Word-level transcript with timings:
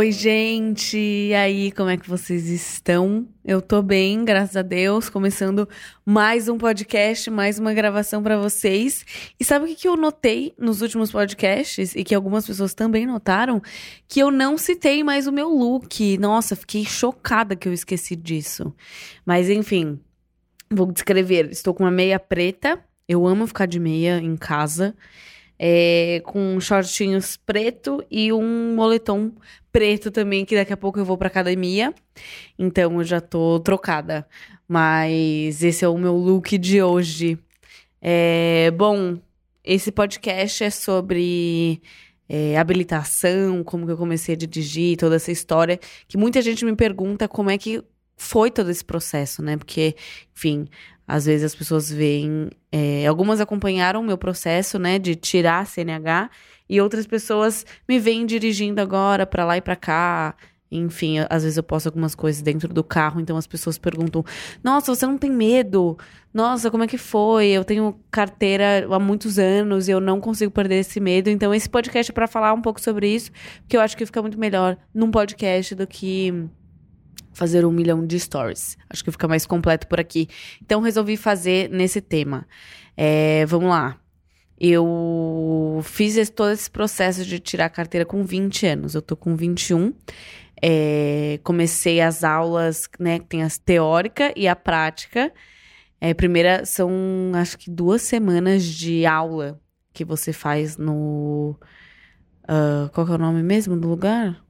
Oi, 0.00 0.12
gente! 0.12 0.96
E 0.96 1.34
aí, 1.34 1.70
como 1.72 1.90
é 1.90 1.96
que 1.98 2.08
vocês 2.08 2.48
estão? 2.48 3.28
Eu 3.44 3.60
tô 3.60 3.82
bem, 3.82 4.24
graças 4.24 4.56
a 4.56 4.62
Deus, 4.62 5.10
começando 5.10 5.68
mais 6.06 6.48
um 6.48 6.56
podcast, 6.56 7.28
mais 7.28 7.58
uma 7.58 7.74
gravação 7.74 8.22
para 8.22 8.38
vocês. 8.38 9.04
E 9.38 9.44
sabe 9.44 9.66
o 9.66 9.68
que, 9.68 9.74
que 9.74 9.86
eu 9.86 9.98
notei 9.98 10.54
nos 10.58 10.80
últimos 10.80 11.12
podcasts 11.12 11.94
e 11.94 12.02
que 12.02 12.14
algumas 12.14 12.46
pessoas 12.46 12.72
também 12.72 13.04
notaram? 13.04 13.60
Que 14.08 14.20
eu 14.20 14.30
não 14.30 14.56
citei 14.56 15.04
mais 15.04 15.26
o 15.26 15.32
meu 15.32 15.50
look. 15.50 16.16
Nossa, 16.16 16.56
fiquei 16.56 16.86
chocada 16.86 17.54
que 17.54 17.68
eu 17.68 17.72
esqueci 17.74 18.16
disso. 18.16 18.74
Mas 19.26 19.50
enfim, 19.50 20.00
vou 20.70 20.90
descrever. 20.90 21.50
Estou 21.50 21.74
com 21.74 21.84
uma 21.84 21.90
meia 21.90 22.18
preta. 22.18 22.82
Eu 23.06 23.26
amo 23.26 23.46
ficar 23.46 23.66
de 23.66 23.78
meia 23.78 24.18
em 24.18 24.34
casa 24.34 24.96
é, 25.62 26.22
com 26.24 26.58
shortinhos 26.58 27.36
preto 27.36 28.02
e 28.10 28.32
um 28.32 28.74
moletom 28.74 29.30
preto 29.70 30.10
também, 30.10 30.42
que 30.42 30.56
daqui 30.56 30.72
a 30.72 30.76
pouco 30.76 30.98
eu 30.98 31.04
vou 31.04 31.18
pra 31.18 31.26
academia. 31.28 31.94
Então 32.58 32.98
eu 32.98 33.04
já 33.04 33.20
tô 33.20 33.60
trocada. 33.60 34.26
Mas 34.66 35.62
esse 35.62 35.84
é 35.84 35.88
o 35.88 35.98
meu 35.98 36.16
look 36.16 36.56
de 36.56 36.82
hoje. 36.82 37.38
É, 38.00 38.70
bom, 38.70 39.18
esse 39.62 39.92
podcast 39.92 40.64
é 40.64 40.70
sobre 40.70 41.82
é, 42.26 42.56
habilitação, 42.56 43.62
como 43.62 43.84
que 43.84 43.92
eu 43.92 43.98
comecei 43.98 44.34
a 44.34 44.38
dirigir, 44.38 44.96
toda 44.96 45.16
essa 45.16 45.30
história. 45.30 45.78
Que 46.08 46.16
muita 46.16 46.40
gente 46.40 46.64
me 46.64 46.74
pergunta 46.74 47.28
como 47.28 47.50
é 47.50 47.58
que 47.58 47.84
foi 48.16 48.50
todo 48.50 48.70
esse 48.70 48.84
processo, 48.84 49.42
né? 49.42 49.58
Porque, 49.58 49.94
enfim, 50.34 50.68
às 51.10 51.26
vezes 51.26 51.44
as 51.44 51.54
pessoas 51.54 51.90
veem. 51.90 52.48
É, 52.70 53.04
algumas 53.06 53.40
acompanharam 53.40 54.00
o 54.00 54.04
meu 54.04 54.16
processo, 54.16 54.78
né, 54.78 54.98
de 54.98 55.16
tirar 55.16 55.60
a 55.60 55.64
CNH, 55.64 56.30
e 56.68 56.80
outras 56.80 57.06
pessoas 57.06 57.66
me 57.88 57.98
veem 57.98 58.24
dirigindo 58.24 58.80
agora 58.80 59.26
para 59.26 59.44
lá 59.44 59.56
e 59.56 59.60
para 59.60 59.74
cá. 59.74 60.36
Enfim, 60.70 61.16
às 61.28 61.42
vezes 61.42 61.56
eu 61.56 61.64
posto 61.64 61.88
algumas 61.88 62.14
coisas 62.14 62.40
dentro 62.42 62.72
do 62.72 62.84
carro, 62.84 63.20
então 63.20 63.36
as 63.36 63.46
pessoas 63.46 63.76
perguntam: 63.76 64.24
Nossa, 64.62 64.94
você 64.94 65.04
não 65.04 65.18
tem 65.18 65.30
medo? 65.30 65.98
Nossa, 66.32 66.70
como 66.70 66.84
é 66.84 66.86
que 66.86 66.96
foi? 66.96 67.48
Eu 67.48 67.64
tenho 67.64 67.98
carteira 68.08 68.86
há 68.88 68.98
muitos 69.00 69.36
anos 69.36 69.88
e 69.88 69.90
eu 69.90 70.00
não 70.00 70.20
consigo 70.20 70.52
perder 70.52 70.76
esse 70.76 71.00
medo. 71.00 71.28
Então, 71.28 71.52
esse 71.52 71.68
podcast 71.68 72.12
é 72.12 72.14
para 72.14 72.28
falar 72.28 72.52
um 72.52 72.62
pouco 72.62 72.80
sobre 72.80 73.12
isso, 73.12 73.32
porque 73.62 73.76
eu 73.76 73.80
acho 73.80 73.96
que 73.96 74.06
fica 74.06 74.22
muito 74.22 74.38
melhor 74.38 74.76
num 74.94 75.10
podcast 75.10 75.74
do 75.74 75.88
que 75.88 76.48
fazer 77.32 77.64
um 77.64 77.70
milhão 77.70 78.06
de 78.06 78.18
stories. 78.18 78.76
Acho 78.88 79.04
que 79.04 79.10
fica 79.10 79.28
mais 79.28 79.46
completo 79.46 79.86
por 79.86 80.00
aqui. 80.00 80.28
Então, 80.62 80.80
resolvi 80.80 81.16
fazer 81.16 81.68
nesse 81.70 82.00
tema. 82.00 82.46
É, 82.96 83.46
vamos 83.46 83.70
lá. 83.70 83.98
Eu 84.58 85.80
fiz 85.82 86.16
esse, 86.16 86.30
todo 86.30 86.50
esse 86.50 86.70
processo 86.70 87.24
de 87.24 87.38
tirar 87.38 87.66
a 87.66 87.70
carteira 87.70 88.04
com 88.04 88.22
20 88.22 88.66
anos. 88.66 88.94
Eu 88.94 89.00
tô 89.00 89.16
com 89.16 89.34
21. 89.34 89.94
É, 90.62 91.40
comecei 91.42 92.00
as 92.00 92.22
aulas, 92.22 92.88
né? 92.98 93.18
Tem 93.20 93.42
as 93.42 93.56
teórica 93.56 94.32
e 94.36 94.46
a 94.46 94.54
prática. 94.54 95.32
É, 95.98 96.12
primeira 96.12 96.66
são, 96.66 96.90
acho 97.34 97.56
que 97.56 97.70
duas 97.70 98.02
semanas 98.02 98.64
de 98.64 99.06
aula 99.06 99.58
que 99.92 100.04
você 100.04 100.32
faz 100.32 100.76
no. 100.76 101.58
Uh, 102.44 102.90
qual 102.92 103.06
que 103.06 103.12
é 103.12 103.14
o 103.14 103.18
nome 103.18 103.42
mesmo 103.42 103.78
do 103.78 103.88
lugar? 103.88 104.42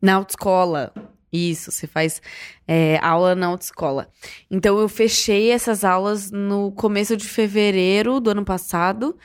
Na 0.00 0.14
autoescola. 0.14 0.92
Isso, 1.32 1.70
você 1.70 1.86
faz 1.86 2.22
é, 2.66 2.98
aula 3.02 3.34
na 3.34 3.46
autoescola. 3.46 4.08
Então, 4.50 4.78
eu 4.78 4.88
fechei 4.88 5.50
essas 5.50 5.84
aulas 5.84 6.30
no 6.30 6.72
começo 6.72 7.16
de 7.16 7.26
fevereiro 7.26 8.20
do 8.20 8.30
ano 8.30 8.44
passado. 8.44 9.16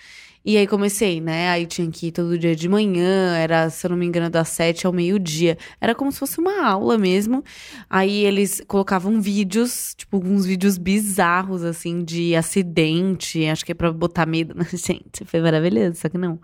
E 0.45 0.57
aí 0.57 0.67
comecei, 0.67 1.21
né? 1.21 1.49
Aí 1.51 1.65
tinha 1.65 1.89
que 1.89 2.07
ir 2.07 2.11
todo 2.11 2.37
dia 2.37 2.53
de 2.53 2.67
manhã, 2.67 3.33
era, 3.37 3.69
se 3.69 3.85
eu 3.85 3.91
não 3.91 3.97
me 3.97 4.05
engano, 4.05 4.29
das 4.29 4.49
sete 4.49 4.85
ao 4.85 4.91
meio-dia. 4.91 5.57
Era 5.79 5.95
como 5.95 6.11
se 6.11 6.19
fosse 6.19 6.37
uma 6.37 6.67
aula 6.67 6.97
mesmo. 6.97 7.41
Aí 7.89 8.25
eles 8.25 8.61
colocavam 8.67 9.21
vídeos, 9.21 9.95
tipo, 9.95 10.17
uns 10.17 10.45
vídeos 10.45 10.77
bizarros, 10.77 11.63
assim, 11.63 12.03
de 12.03 12.35
acidente. 12.35 13.45
Acho 13.45 13.65
que 13.65 13.71
é 13.71 13.75
pra 13.75 13.89
botar 13.91 14.25
medo 14.25 14.53
na 14.53 14.65
gente. 14.75 15.23
Foi 15.25 15.39
maravilhoso, 15.39 15.95
só 15.95 16.09
que 16.09 16.17
não. 16.17 16.37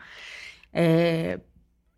É, 0.74 1.40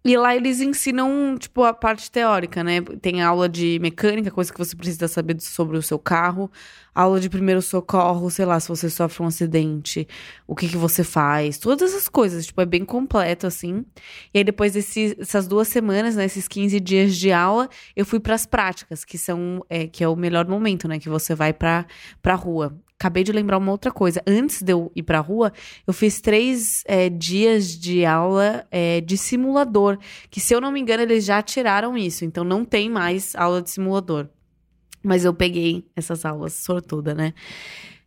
e 0.03 0.17
lá 0.17 0.35
eles 0.35 0.61
ensinam, 0.61 1.37
tipo, 1.37 1.63
a 1.63 1.73
parte 1.73 2.09
teórica, 2.09 2.63
né? 2.63 2.81
Tem 3.01 3.21
aula 3.21 3.47
de 3.47 3.77
mecânica, 3.79 4.31
coisa 4.31 4.51
que 4.51 4.57
você 4.57 4.75
precisa 4.75 5.07
saber 5.07 5.39
sobre 5.39 5.77
o 5.77 5.81
seu 5.81 5.99
carro. 5.99 6.51
Aula 6.93 7.19
de 7.19 7.29
primeiro 7.29 7.61
socorro, 7.61 8.29
sei 8.31 8.45
lá, 8.45 8.59
se 8.59 8.67
você 8.67 8.89
sofre 8.89 9.23
um 9.23 9.27
acidente, 9.27 10.07
o 10.47 10.55
que 10.55 10.67
que 10.67 10.75
você 10.75 11.03
faz. 11.03 11.59
Todas 11.59 11.91
essas 11.91 12.09
coisas, 12.09 12.47
tipo, 12.47 12.59
é 12.61 12.65
bem 12.65 12.83
completo, 12.83 13.45
assim. 13.45 13.85
E 14.33 14.39
aí, 14.39 14.43
depois 14.43 14.73
dessas 14.73 15.47
duas 15.47 15.67
semanas, 15.67 16.15
né, 16.15 16.25
esses 16.25 16.47
15 16.47 16.79
dias 16.79 17.15
de 17.15 17.31
aula, 17.31 17.69
eu 17.95 18.05
fui 18.05 18.19
para 18.19 18.33
as 18.33 18.45
práticas, 18.47 19.05
que 19.05 19.17
são, 19.19 19.63
é, 19.69 19.87
que 19.87 20.03
é 20.03 20.07
o 20.07 20.15
melhor 20.15 20.47
momento, 20.47 20.87
né? 20.87 20.97
Que 20.99 21.09
você 21.09 21.35
vai 21.35 21.53
pra, 21.53 21.85
pra 22.21 22.33
rua 22.33 22.75
acabei 23.01 23.23
de 23.23 23.31
lembrar 23.31 23.57
uma 23.57 23.71
outra 23.71 23.91
coisa. 23.91 24.21
Antes 24.27 24.61
de 24.61 24.71
eu 24.71 24.91
ir 24.95 25.01
pra 25.01 25.19
rua, 25.19 25.51
eu 25.87 25.93
fiz 25.93 26.21
três 26.21 26.83
é, 26.85 27.09
dias 27.09 27.67
de 27.77 28.05
aula 28.05 28.65
é, 28.69 29.01
de 29.01 29.17
simulador. 29.17 29.97
Que, 30.29 30.39
se 30.39 30.53
eu 30.53 30.61
não 30.61 30.71
me 30.71 30.79
engano, 30.79 31.01
eles 31.01 31.25
já 31.25 31.41
tiraram 31.41 31.97
isso. 31.97 32.23
Então, 32.23 32.43
não 32.43 32.63
tem 32.63 32.89
mais 32.89 33.35
aula 33.35 33.61
de 33.61 33.71
simulador. 33.71 34.27
Mas 35.03 35.25
eu 35.25 35.33
peguei 35.33 35.83
essas 35.95 36.23
aulas, 36.25 36.53
sortuda, 36.53 37.15
né? 37.15 37.33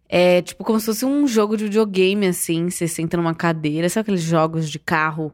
É 0.09 0.43
tipo 0.43 0.63
como 0.63 0.79
se 0.79 0.87
fosse 0.87 1.05
um 1.05 1.27
jogo 1.27 1.57
de 1.57 1.65
videogame, 1.65 2.29
assim. 2.29 2.71
Você 2.71 2.87
senta 2.87 3.17
numa 3.17 3.35
cadeira, 3.35 3.89
sabe 3.89 4.03
aqueles 4.03 4.23
jogos 4.23 4.71
de 4.71 4.79
carro 4.79 5.33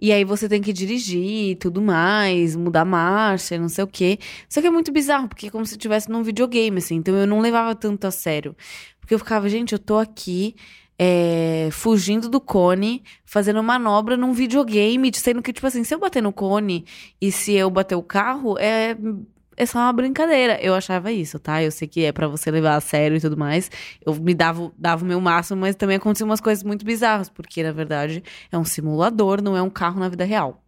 e 0.00 0.12
aí 0.12 0.24
você 0.24 0.48
tem 0.48 0.60
que 0.60 0.72
dirigir 0.72 1.50
e 1.50 1.56
tudo 1.56 1.80
mais, 1.80 2.54
mudar 2.54 2.84
marcha, 2.84 3.58
não 3.58 3.68
sei 3.68 3.84
o 3.84 3.86
quê. 3.86 4.18
Só 4.48 4.60
que 4.60 4.66
é 4.66 4.70
muito 4.70 4.92
bizarro, 4.92 5.28
porque 5.28 5.46
é 5.46 5.50
como 5.50 5.64
se 5.64 5.74
estivesse 5.74 6.10
num 6.10 6.22
videogame, 6.22 6.78
assim. 6.78 6.96
Então 6.96 7.14
eu 7.14 7.26
não 7.26 7.40
levava 7.40 7.74
tanto 7.74 8.06
a 8.06 8.10
sério. 8.10 8.54
Porque 9.00 9.14
eu 9.14 9.18
ficava, 9.18 9.48
gente, 9.48 9.72
eu 9.72 9.78
tô 9.78 9.96
aqui 9.98 10.54
é, 10.98 11.68
fugindo 11.72 12.28
do 12.28 12.40
cone, 12.40 13.02
fazendo 13.24 13.62
manobra 13.62 14.16
num 14.16 14.32
videogame, 14.32 15.10
sendo 15.14 15.42
que, 15.42 15.52
tipo 15.52 15.66
assim, 15.66 15.84
se 15.84 15.94
eu 15.94 15.98
bater 15.98 16.22
no 16.22 16.32
cone 16.32 16.84
e 17.20 17.30
se 17.30 17.52
eu 17.52 17.70
bater 17.70 17.94
o 17.94 18.02
carro, 18.02 18.58
é 18.58 18.96
é 19.56 19.64
só 19.66 19.78
uma 19.78 19.92
brincadeira. 19.92 20.58
Eu 20.60 20.74
achava 20.74 21.10
isso, 21.10 21.38
tá? 21.38 21.62
Eu 21.62 21.70
sei 21.70 21.88
que 21.88 22.04
é 22.04 22.12
para 22.12 22.28
você 22.28 22.50
levar 22.50 22.76
a 22.76 22.80
sério 22.80 23.16
e 23.16 23.20
tudo 23.20 23.36
mais. 23.36 23.70
Eu 24.04 24.14
me 24.14 24.34
dava, 24.34 24.70
dava 24.76 25.04
o 25.04 25.06
meu 25.06 25.20
máximo, 25.20 25.60
mas 25.60 25.74
também 25.74 25.96
aconteciam 25.96 26.28
umas 26.28 26.40
coisas 26.40 26.62
muito 26.62 26.84
bizarras, 26.84 27.28
porque 27.28 27.62
na 27.62 27.72
verdade 27.72 28.22
é 28.52 28.58
um 28.58 28.64
simulador, 28.64 29.42
não 29.42 29.56
é 29.56 29.62
um 29.62 29.70
carro 29.70 29.98
na 29.98 30.08
vida 30.08 30.24
real. 30.24 30.62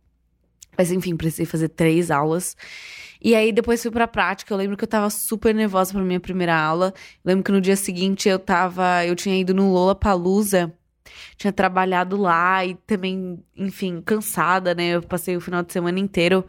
Mas 0.76 0.91
enfim, 0.91 1.16
precisei 1.16 1.44
fazer 1.44 1.69
três 1.69 2.10
aulas. 2.10 2.56
E 3.21 3.34
aí 3.34 3.53
depois 3.53 3.82
fui 3.82 3.91
pra 3.91 4.06
prática. 4.06 4.54
Eu 4.54 4.59
lembro 4.59 4.76
que 4.76 4.84
eu 4.84 4.88
tava 4.88 5.10
super 5.10 5.55
nervosa 5.55 5.93
pra 5.93 6.03
minha 6.03 6.20
primeira 6.20 6.56
aula. 6.56 6.94
Eu 7.25 7.28
lembro 7.28 7.44
que 7.44 7.53
no 7.53 7.60
dia 7.60 7.76
seguinte 7.76 8.28
eu 8.28 8.38
tava. 8.38 9.05
Eu 9.05 9.16
tinha 9.16 9.38
ido 9.38 9.53
no 9.53 9.72
Lola 9.72 9.94
Palusa. 9.94 10.72
Tinha 11.37 11.53
trabalhado 11.53 12.16
lá 12.16 12.65
e 12.65 12.75
também, 12.75 13.43
enfim, 13.56 14.00
cansada, 14.03 14.75
né? 14.75 14.91
Eu 14.91 15.03
passei 15.03 15.37
o 15.37 15.41
final 15.41 15.62
de 15.62 15.72
semana 15.72 15.99
inteiro 15.99 16.44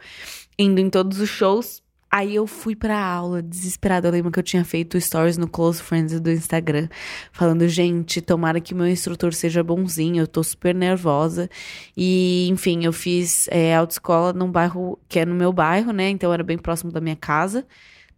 indo 0.58 0.80
em 0.80 0.90
todos 0.90 1.20
os 1.20 1.28
shows. 1.28 1.82
Aí 2.12 2.34
eu 2.34 2.44
fui 2.44 2.74
pra 2.74 2.98
aula, 2.98 3.40
desesperada. 3.40 4.08
Eu 4.08 4.12
lembro 4.12 4.32
que 4.32 4.38
eu 4.40 4.42
tinha 4.42 4.64
feito 4.64 5.00
stories 5.00 5.38
no 5.38 5.46
Close 5.46 5.80
Friends 5.80 6.20
do 6.20 6.30
Instagram, 6.30 6.88
falando, 7.30 7.68
gente, 7.68 8.20
tomara 8.20 8.60
que 8.60 8.74
meu 8.74 8.88
instrutor 8.88 9.32
seja 9.32 9.62
bonzinho, 9.62 10.22
eu 10.22 10.26
tô 10.26 10.42
super 10.42 10.74
nervosa. 10.74 11.48
E, 11.96 12.48
enfim, 12.50 12.84
eu 12.84 12.92
fiz 12.92 13.46
é, 13.48 13.76
autoescola 13.76 14.32
num 14.32 14.50
bairro 14.50 14.98
que 15.08 15.20
é 15.20 15.24
no 15.24 15.36
meu 15.36 15.52
bairro, 15.52 15.92
né? 15.92 16.08
Então 16.10 16.32
era 16.32 16.42
bem 16.42 16.58
próximo 16.58 16.90
da 16.90 17.00
minha 17.00 17.16
casa. 17.16 17.64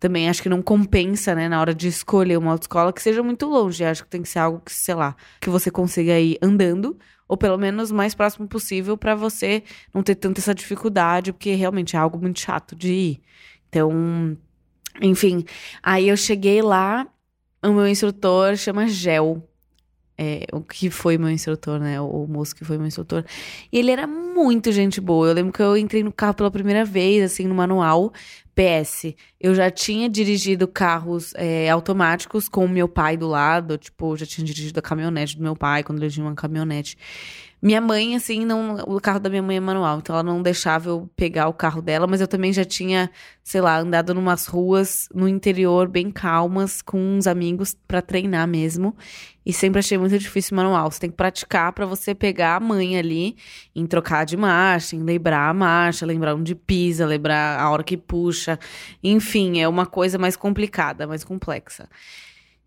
Também 0.00 0.28
acho 0.28 0.42
que 0.42 0.48
não 0.48 0.62
compensa, 0.62 1.34
né, 1.34 1.48
na 1.48 1.60
hora 1.60 1.74
de 1.74 1.86
escolher 1.86 2.36
uma 2.36 2.50
autoescola 2.52 2.92
que 2.92 3.02
seja 3.02 3.22
muito 3.22 3.46
longe. 3.46 3.84
Acho 3.84 4.04
que 4.04 4.10
tem 4.10 4.22
que 4.22 4.28
ser 4.28 4.40
algo 4.40 4.60
que, 4.64 4.72
sei 4.72 4.94
lá, 4.94 5.14
que 5.40 5.50
você 5.50 5.70
consiga 5.70 6.18
ir 6.18 6.38
andando 6.42 6.98
ou 7.32 7.36
pelo 7.36 7.56
menos 7.56 7.90
mais 7.90 8.14
próximo 8.14 8.46
possível 8.46 8.94
para 8.94 9.14
você 9.14 9.62
não 9.94 10.02
ter 10.02 10.16
tanta 10.16 10.38
essa 10.38 10.54
dificuldade, 10.54 11.32
porque 11.32 11.54
realmente 11.54 11.96
é 11.96 11.98
algo 11.98 12.18
muito 12.18 12.38
chato 12.38 12.76
de 12.76 12.92
ir. 12.92 13.22
Então, 13.72 14.36
enfim, 15.00 15.46
aí 15.82 16.06
eu 16.10 16.16
cheguei 16.16 16.60
lá, 16.60 17.06
o 17.64 17.72
meu 17.72 17.88
instrutor 17.88 18.54
chama 18.54 18.86
Gel. 18.86 19.48
É, 20.18 20.44
o 20.52 20.60
que 20.60 20.90
foi 20.90 21.16
meu 21.16 21.30
instrutor, 21.30 21.80
né? 21.80 21.98
O, 21.98 22.26
moço 22.26 22.54
que 22.54 22.66
foi 22.66 22.76
meu 22.76 22.86
instrutor. 22.86 23.24
E 23.72 23.78
ele 23.78 23.90
era 23.90 24.06
muito 24.06 24.70
gente 24.70 25.00
boa. 25.00 25.28
Eu 25.28 25.32
lembro 25.32 25.52
que 25.52 25.62
eu 25.62 25.74
entrei 25.74 26.02
no 26.04 26.12
carro 26.12 26.34
pela 26.34 26.50
primeira 26.50 26.84
vez, 26.84 27.24
assim, 27.24 27.46
no 27.46 27.54
manual. 27.54 28.12
PS, 28.54 29.14
eu 29.40 29.54
já 29.54 29.70
tinha 29.70 30.10
dirigido 30.10 30.68
carros 30.68 31.32
é, 31.34 31.70
automáticos 31.70 32.50
com 32.50 32.66
o 32.66 32.68
meu 32.68 32.86
pai 32.86 33.16
do 33.16 33.26
lado. 33.26 33.78
Tipo, 33.78 34.14
já 34.18 34.26
tinha 34.26 34.44
dirigido 34.44 34.78
a 34.78 34.82
caminhonete 34.82 35.38
do 35.38 35.42
meu 35.42 35.56
pai 35.56 35.82
quando 35.82 36.02
ele 36.02 36.12
tinha 36.12 36.26
uma 36.26 36.34
caminhonete. 36.34 36.98
Minha 37.62 37.80
mãe, 37.80 38.16
assim, 38.16 38.44
não. 38.44 38.74
O 38.88 39.00
carro 39.00 39.20
da 39.20 39.30
minha 39.30 39.40
mãe 39.40 39.56
é 39.56 39.60
manual, 39.60 39.98
então 39.98 40.16
ela 40.16 40.22
não 40.24 40.42
deixava 40.42 40.88
eu 40.88 41.08
pegar 41.14 41.46
o 41.46 41.54
carro 41.54 41.80
dela, 41.80 42.08
mas 42.08 42.20
eu 42.20 42.26
também 42.26 42.52
já 42.52 42.64
tinha, 42.64 43.08
sei 43.44 43.60
lá, 43.60 43.78
andado 43.78 44.12
numas 44.12 44.46
ruas 44.48 45.08
no 45.14 45.28
interior 45.28 45.86
bem 45.86 46.10
calmas 46.10 46.82
com 46.82 46.98
uns 46.98 47.28
amigos 47.28 47.76
para 47.86 48.02
treinar 48.02 48.48
mesmo. 48.48 48.96
E 49.46 49.52
sempre 49.52 49.78
achei 49.78 49.96
muito 49.96 50.18
difícil 50.18 50.56
manual. 50.56 50.90
Você 50.90 50.98
tem 50.98 51.10
que 51.10 51.16
praticar 51.16 51.72
para 51.72 51.86
você 51.86 52.16
pegar 52.16 52.56
a 52.56 52.60
mãe 52.60 52.98
ali 52.98 53.36
em 53.76 53.86
trocar 53.86 54.24
de 54.26 54.36
marcha, 54.36 54.96
em 54.96 55.02
lembrar 55.04 55.48
a 55.48 55.54
marcha, 55.54 56.04
lembrar 56.04 56.34
onde 56.34 56.56
pisa, 56.56 57.06
lembrar 57.06 57.60
a 57.60 57.70
hora 57.70 57.84
que 57.84 57.96
puxa. 57.96 58.58
Enfim, 59.04 59.60
é 59.60 59.68
uma 59.68 59.86
coisa 59.86 60.18
mais 60.18 60.34
complicada, 60.34 61.06
mais 61.06 61.22
complexa. 61.22 61.88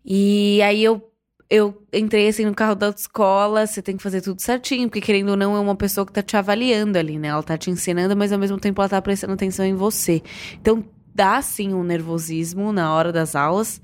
E 0.02 0.62
aí 0.62 0.82
eu 0.82 1.12
eu 1.48 1.80
entrei 1.92 2.28
assim 2.28 2.44
no 2.44 2.54
carro 2.54 2.74
da 2.74 2.86
autoescola, 2.86 3.66
você 3.66 3.80
tem 3.80 3.96
que 3.96 4.02
fazer 4.02 4.20
tudo 4.20 4.40
certinho, 4.40 4.88
porque 4.88 5.00
querendo 5.00 5.30
ou 5.30 5.36
não 5.36 5.56
é 5.56 5.60
uma 5.60 5.76
pessoa 5.76 6.04
que 6.04 6.12
tá 6.12 6.22
te 6.22 6.36
avaliando 6.36 6.98
ali, 6.98 7.18
né? 7.18 7.28
Ela 7.28 7.42
tá 7.42 7.56
te 7.56 7.70
ensinando, 7.70 8.16
mas 8.16 8.32
ao 8.32 8.38
mesmo 8.38 8.58
tempo 8.58 8.80
ela 8.80 8.88
tá 8.88 9.00
prestando 9.00 9.32
atenção 9.34 9.64
em 9.64 9.74
você. 9.74 10.22
Então 10.60 10.84
dá 11.14 11.40
sim 11.40 11.72
um 11.72 11.82
nervosismo 11.82 12.72
na 12.72 12.92
hora 12.92 13.12
das 13.12 13.34
aulas, 13.36 13.80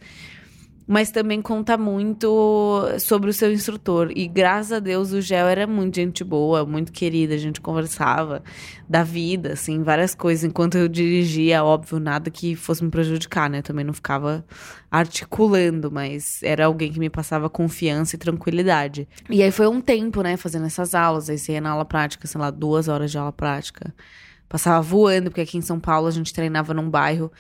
mas 0.86 1.10
também 1.10 1.40
conta 1.40 1.76
muito 1.76 2.82
sobre 2.98 3.30
o 3.30 3.32
seu 3.32 3.52
instrutor. 3.52 4.10
E 4.14 4.26
graças 4.26 4.72
a 4.72 4.78
Deus 4.80 5.12
o 5.12 5.20
Gel 5.20 5.46
era 5.46 5.66
muito 5.66 5.96
gente 5.96 6.24
boa, 6.24 6.64
muito 6.64 6.92
querida, 6.92 7.34
a 7.34 7.38
gente 7.38 7.60
conversava 7.60 8.42
da 8.88 9.02
vida, 9.02 9.52
assim, 9.52 9.82
várias 9.82 10.14
coisas. 10.14 10.44
Enquanto 10.44 10.76
eu 10.76 10.88
dirigia, 10.88 11.64
óbvio, 11.64 11.98
nada 11.98 12.30
que 12.30 12.54
fosse 12.54 12.82
me 12.84 12.90
prejudicar, 12.90 13.48
né? 13.48 13.58
Eu 13.58 13.62
também 13.62 13.84
não 13.84 13.92
ficava 13.92 14.44
articulando, 14.90 15.90
mas 15.90 16.42
era 16.42 16.66
alguém 16.66 16.92
que 16.92 16.98
me 16.98 17.08
passava 17.08 17.48
confiança 17.48 18.16
e 18.16 18.18
tranquilidade. 18.18 19.08
E 19.30 19.42
aí 19.42 19.50
foi 19.50 19.66
um 19.68 19.80
tempo, 19.80 20.22
né, 20.22 20.36
fazendo 20.36 20.66
essas 20.66 20.94
aulas. 20.94 21.30
Aí 21.30 21.38
você 21.38 21.52
ia 21.52 21.60
na 21.60 21.70
aula 21.70 21.84
prática, 21.84 22.26
sei 22.26 22.40
lá, 22.40 22.50
duas 22.50 22.88
horas 22.88 23.10
de 23.10 23.16
aula 23.16 23.32
prática. 23.32 23.94
Passava 24.48 24.82
voando, 24.82 25.30
porque 25.30 25.40
aqui 25.40 25.56
em 25.56 25.62
São 25.62 25.80
Paulo 25.80 26.06
a 26.06 26.10
gente 26.10 26.34
treinava 26.34 26.74
num 26.74 26.90
bairro 26.90 27.32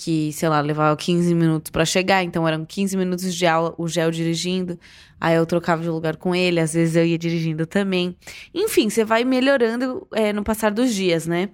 que, 0.00 0.32
sei 0.32 0.48
lá, 0.48 0.62
levava 0.62 0.96
15 0.96 1.34
minutos 1.34 1.70
para 1.70 1.84
chegar, 1.84 2.24
então 2.24 2.48
eram 2.48 2.64
15 2.64 2.96
minutos 2.96 3.34
de 3.34 3.46
aula, 3.46 3.74
o 3.76 3.86
Gel 3.86 4.10
dirigindo, 4.10 4.80
aí 5.20 5.36
eu 5.36 5.44
trocava 5.44 5.82
de 5.82 5.90
lugar 5.90 6.16
com 6.16 6.34
ele, 6.34 6.58
às 6.58 6.72
vezes 6.72 6.96
eu 6.96 7.04
ia 7.04 7.18
dirigindo 7.18 7.66
também. 7.66 8.16
Enfim, 8.54 8.88
você 8.88 9.04
vai 9.04 9.24
melhorando 9.24 10.08
é, 10.14 10.32
no 10.32 10.42
passar 10.42 10.72
dos 10.72 10.94
dias, 10.94 11.26
né? 11.26 11.50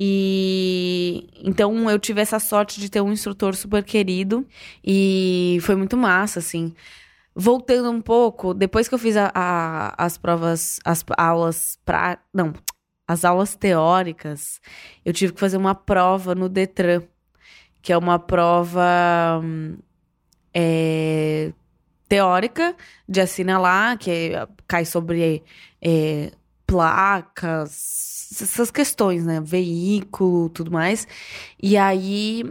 E 0.00 1.28
então 1.44 1.88
eu 1.88 1.98
tive 1.98 2.20
essa 2.20 2.40
sorte 2.40 2.80
de 2.80 2.90
ter 2.90 3.00
um 3.00 3.12
instrutor 3.12 3.54
super 3.54 3.84
querido 3.84 4.44
e 4.84 5.58
foi 5.62 5.76
muito 5.76 5.96
massa, 5.96 6.40
assim. 6.40 6.74
Voltando 7.36 7.90
um 7.90 8.00
pouco, 8.00 8.52
depois 8.52 8.88
que 8.88 8.94
eu 8.96 8.98
fiz 8.98 9.16
a, 9.16 9.30
a, 9.32 10.04
as 10.04 10.18
provas, 10.18 10.80
as 10.84 11.04
aulas 11.16 11.78
pra. 11.84 12.18
Não, 12.34 12.52
as 13.08 13.24
aulas 13.24 13.54
teóricas, 13.54 14.60
eu 15.04 15.12
tive 15.12 15.32
que 15.34 15.40
fazer 15.40 15.56
uma 15.56 15.74
prova 15.74 16.34
no 16.34 16.48
Detran 16.48 17.02
que 17.86 17.92
é 17.92 17.96
uma 17.96 18.18
prova 18.18 19.40
é, 20.52 21.52
teórica 22.08 22.74
de 23.08 23.20
assinalar, 23.20 23.96
que 23.96 24.32
cai 24.66 24.84
sobre 24.84 25.44
é, 25.80 26.32
placas, 26.66 28.28
essas 28.32 28.72
questões, 28.72 29.24
né? 29.24 29.40
Veículo, 29.40 30.48
tudo 30.48 30.68
mais. 30.68 31.06
E 31.62 31.76
aí 31.76 32.42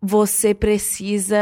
você 0.00 0.54
precisa. 0.54 1.36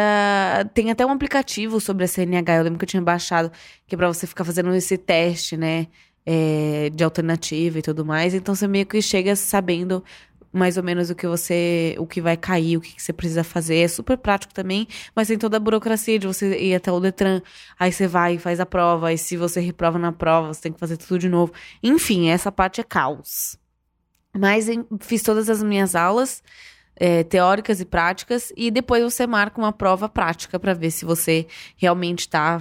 Tem 0.74 0.90
até 0.90 1.06
um 1.06 1.12
aplicativo 1.12 1.78
sobre 1.78 2.02
a 2.02 2.08
CNH, 2.08 2.56
eu 2.56 2.64
lembro 2.64 2.80
que 2.80 2.84
eu 2.84 2.88
tinha 2.88 3.02
baixado, 3.02 3.52
que 3.86 3.94
é 3.94 3.98
pra 3.98 4.08
você 4.08 4.26
ficar 4.26 4.42
fazendo 4.42 4.74
esse 4.74 4.98
teste, 4.98 5.56
né? 5.56 5.86
É, 6.26 6.90
de 6.92 7.04
alternativa 7.04 7.78
e 7.78 7.82
tudo 7.82 8.04
mais. 8.04 8.34
Então 8.34 8.56
você 8.56 8.66
meio 8.66 8.86
que 8.86 9.00
chega 9.00 9.36
sabendo 9.36 10.02
mais 10.56 10.76
ou 10.76 10.82
menos 10.82 11.10
o 11.10 11.14
que 11.14 11.26
você, 11.26 11.94
o 11.98 12.06
que 12.06 12.20
vai 12.20 12.36
cair, 12.36 12.76
o 12.76 12.80
que, 12.80 13.00
você 13.00 13.12
precisa 13.12 13.44
fazer. 13.44 13.78
É 13.78 13.88
super 13.88 14.16
prático 14.16 14.54
também, 14.54 14.88
mas 15.14 15.28
tem 15.28 15.38
toda 15.38 15.56
a 15.56 15.60
burocracia 15.60 16.18
de 16.18 16.26
você 16.26 16.58
ir 16.58 16.74
até 16.74 16.90
o 16.90 16.98
Detran, 16.98 17.42
aí 17.78 17.92
você 17.92 18.06
vai 18.06 18.34
e 18.34 18.38
faz 18.38 18.58
a 18.58 18.66
prova, 18.66 19.12
e 19.12 19.18
se 19.18 19.36
você 19.36 19.60
reprova 19.60 19.98
na 19.98 20.12
prova, 20.12 20.54
você 20.54 20.62
tem 20.62 20.72
que 20.72 20.80
fazer 20.80 20.96
tudo 20.96 21.18
de 21.18 21.28
novo. 21.28 21.52
Enfim, 21.82 22.28
essa 22.28 22.50
parte 22.50 22.80
é 22.80 22.84
caos. 22.84 23.58
Mas 24.36 24.68
em, 24.68 24.84
fiz 25.00 25.22
todas 25.22 25.48
as 25.48 25.62
minhas 25.62 25.94
aulas 25.94 26.42
é, 26.96 27.22
teóricas 27.24 27.80
e 27.80 27.84
práticas, 27.84 28.52
e 28.56 28.70
depois 28.70 29.02
você 29.02 29.26
marca 29.26 29.60
uma 29.60 29.72
prova 29.72 30.08
prática 30.08 30.58
para 30.58 30.74
ver 30.74 30.90
se 30.90 31.04
você 31.04 31.46
realmente 31.76 32.20
está 32.20 32.58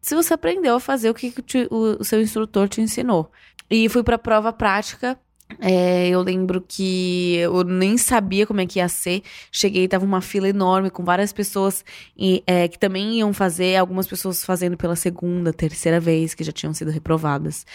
se 0.00 0.14
você 0.14 0.32
aprendeu 0.32 0.76
a 0.76 0.80
fazer 0.80 1.10
o 1.10 1.14
que 1.14 1.32
o, 1.70 2.00
o 2.00 2.04
seu 2.04 2.22
instrutor 2.22 2.68
te 2.68 2.80
ensinou. 2.80 3.30
E 3.68 3.88
fui 3.88 4.02
para 4.02 4.16
a 4.16 4.18
prova 4.18 4.52
prática 4.52 5.18
é, 5.58 6.08
eu 6.08 6.20
lembro 6.22 6.60
que 6.66 7.36
eu 7.36 7.64
nem 7.64 7.96
sabia 7.96 8.46
como 8.46 8.60
é 8.60 8.66
que 8.66 8.78
ia 8.78 8.88
ser. 8.88 9.22
Cheguei, 9.50 9.88
tava 9.88 10.04
uma 10.04 10.20
fila 10.20 10.48
enorme 10.48 10.90
com 10.90 11.04
várias 11.04 11.32
pessoas 11.32 11.84
e, 12.16 12.42
é, 12.46 12.68
que 12.68 12.78
também 12.78 13.18
iam 13.18 13.32
fazer, 13.32 13.76
algumas 13.76 14.06
pessoas 14.06 14.44
fazendo 14.44 14.76
pela 14.76 14.94
segunda, 14.94 15.52
terceira 15.52 15.98
vez, 15.98 16.34
que 16.34 16.44
já 16.44 16.52
tinham 16.52 16.72
sido 16.74 16.90
reprovadas. 16.90 17.66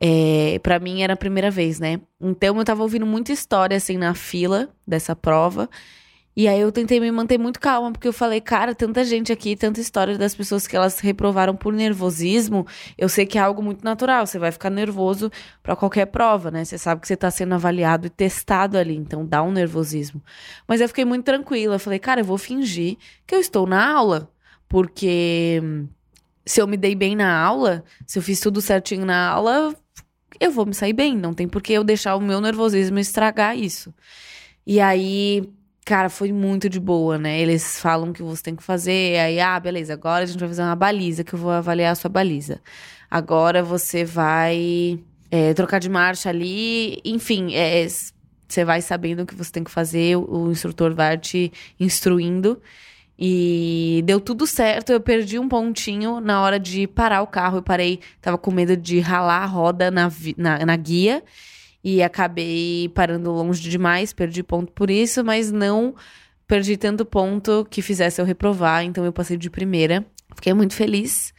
É, 0.00 0.58
para 0.62 0.78
mim 0.78 1.02
era 1.02 1.12
a 1.12 1.16
primeira 1.16 1.50
vez, 1.50 1.78
né? 1.78 2.00
Então 2.20 2.56
eu 2.56 2.64
tava 2.64 2.82
ouvindo 2.82 3.04
muita 3.04 3.32
história 3.32 3.76
assim 3.76 3.96
na 3.96 4.14
fila 4.14 4.68
dessa 4.86 5.14
prova. 5.14 5.68
E 6.40 6.48
aí 6.48 6.58
eu 6.58 6.72
tentei 6.72 6.98
me 6.98 7.12
manter 7.12 7.36
muito 7.36 7.60
calma, 7.60 7.92
porque 7.92 8.08
eu 8.08 8.14
falei, 8.14 8.40
cara, 8.40 8.74
tanta 8.74 9.04
gente 9.04 9.30
aqui, 9.30 9.54
tanta 9.54 9.78
história 9.78 10.16
das 10.16 10.34
pessoas 10.34 10.66
que 10.66 10.74
elas 10.74 10.98
reprovaram 10.98 11.54
por 11.54 11.70
nervosismo. 11.70 12.66
Eu 12.96 13.10
sei 13.10 13.26
que 13.26 13.36
é 13.36 13.42
algo 13.42 13.62
muito 13.62 13.84
natural, 13.84 14.26
você 14.26 14.38
vai 14.38 14.50
ficar 14.50 14.70
nervoso 14.70 15.30
para 15.62 15.76
qualquer 15.76 16.06
prova, 16.06 16.50
né? 16.50 16.64
Você 16.64 16.78
sabe 16.78 17.02
que 17.02 17.08
você 17.08 17.14
tá 17.14 17.30
sendo 17.30 17.54
avaliado 17.54 18.06
e 18.06 18.08
testado 18.08 18.78
ali, 18.78 18.96
então 18.96 19.26
dá 19.26 19.42
um 19.42 19.52
nervosismo. 19.52 20.22
Mas 20.66 20.80
eu 20.80 20.88
fiquei 20.88 21.04
muito 21.04 21.26
tranquila, 21.26 21.74
eu 21.74 21.78
falei, 21.78 21.98
cara, 21.98 22.22
eu 22.22 22.24
vou 22.24 22.38
fingir 22.38 22.96
que 23.26 23.34
eu 23.34 23.38
estou 23.38 23.66
na 23.66 23.92
aula, 23.92 24.32
porque 24.66 25.60
se 26.46 26.58
eu 26.58 26.66
me 26.66 26.78
dei 26.78 26.94
bem 26.94 27.14
na 27.14 27.38
aula, 27.38 27.84
se 28.06 28.18
eu 28.18 28.22
fiz 28.22 28.40
tudo 28.40 28.62
certinho 28.62 29.04
na 29.04 29.28
aula, 29.28 29.76
eu 30.40 30.50
vou 30.50 30.64
me 30.64 30.72
sair 30.72 30.94
bem, 30.94 31.18
não 31.18 31.34
tem 31.34 31.46
por 31.46 31.60
que 31.60 31.74
eu 31.74 31.84
deixar 31.84 32.16
o 32.16 32.20
meu 32.20 32.40
nervosismo 32.40 32.98
estragar 32.98 33.58
isso. 33.58 33.92
E 34.66 34.80
aí 34.80 35.46
Cara, 35.90 36.08
foi 36.08 36.30
muito 36.32 36.68
de 36.68 36.78
boa, 36.78 37.18
né? 37.18 37.40
Eles 37.40 37.80
falam 37.80 38.12
que 38.12 38.22
você 38.22 38.40
tem 38.44 38.54
que 38.54 38.62
fazer, 38.62 39.18
aí, 39.18 39.40
ah, 39.40 39.58
beleza, 39.58 39.92
agora 39.92 40.22
a 40.22 40.26
gente 40.26 40.38
vai 40.38 40.46
fazer 40.46 40.62
uma 40.62 40.76
baliza, 40.76 41.24
que 41.24 41.34
eu 41.34 41.38
vou 41.40 41.50
avaliar 41.50 41.90
a 41.90 41.94
sua 41.96 42.08
baliza. 42.08 42.60
Agora 43.10 43.60
você 43.60 44.04
vai 44.04 45.00
é, 45.32 45.52
trocar 45.52 45.80
de 45.80 45.88
marcha 45.90 46.28
ali, 46.28 47.00
enfim, 47.04 47.54
é, 47.56 47.88
você 48.46 48.64
vai 48.64 48.80
sabendo 48.80 49.24
o 49.24 49.26
que 49.26 49.34
você 49.34 49.50
tem 49.50 49.64
que 49.64 49.70
fazer, 49.72 50.14
o, 50.16 50.44
o 50.44 50.52
instrutor 50.52 50.94
vai 50.94 51.18
te 51.18 51.50
instruindo. 51.80 52.62
E 53.18 54.00
deu 54.06 54.20
tudo 54.20 54.46
certo. 54.46 54.92
Eu 54.92 55.00
perdi 55.00 55.40
um 55.40 55.48
pontinho 55.48 56.20
na 56.20 56.40
hora 56.40 56.60
de 56.60 56.86
parar 56.86 57.20
o 57.20 57.26
carro. 57.26 57.58
Eu 57.58 57.62
parei, 57.64 57.98
tava 58.22 58.38
com 58.38 58.52
medo 58.52 58.76
de 58.76 59.00
ralar 59.00 59.42
a 59.42 59.46
roda 59.46 59.90
na, 59.90 60.08
na, 60.36 60.64
na 60.64 60.76
guia 60.76 61.20
e 61.82 62.02
acabei 62.02 62.88
parando 62.90 63.30
longe 63.30 63.68
demais, 63.68 64.12
perdi 64.12 64.42
ponto 64.42 64.72
por 64.72 64.90
isso, 64.90 65.24
mas 65.24 65.50
não 65.50 65.94
perdi 66.46 66.76
tanto 66.76 67.04
ponto 67.04 67.66
que 67.70 67.80
fizesse 67.80 68.20
eu 68.20 68.24
reprovar, 68.24 68.84
então 68.84 69.04
eu 69.04 69.12
passei 69.12 69.36
de 69.36 69.48
primeira. 69.48 70.04
Fiquei 70.34 70.52
muito 70.52 70.74
feliz 70.74 71.32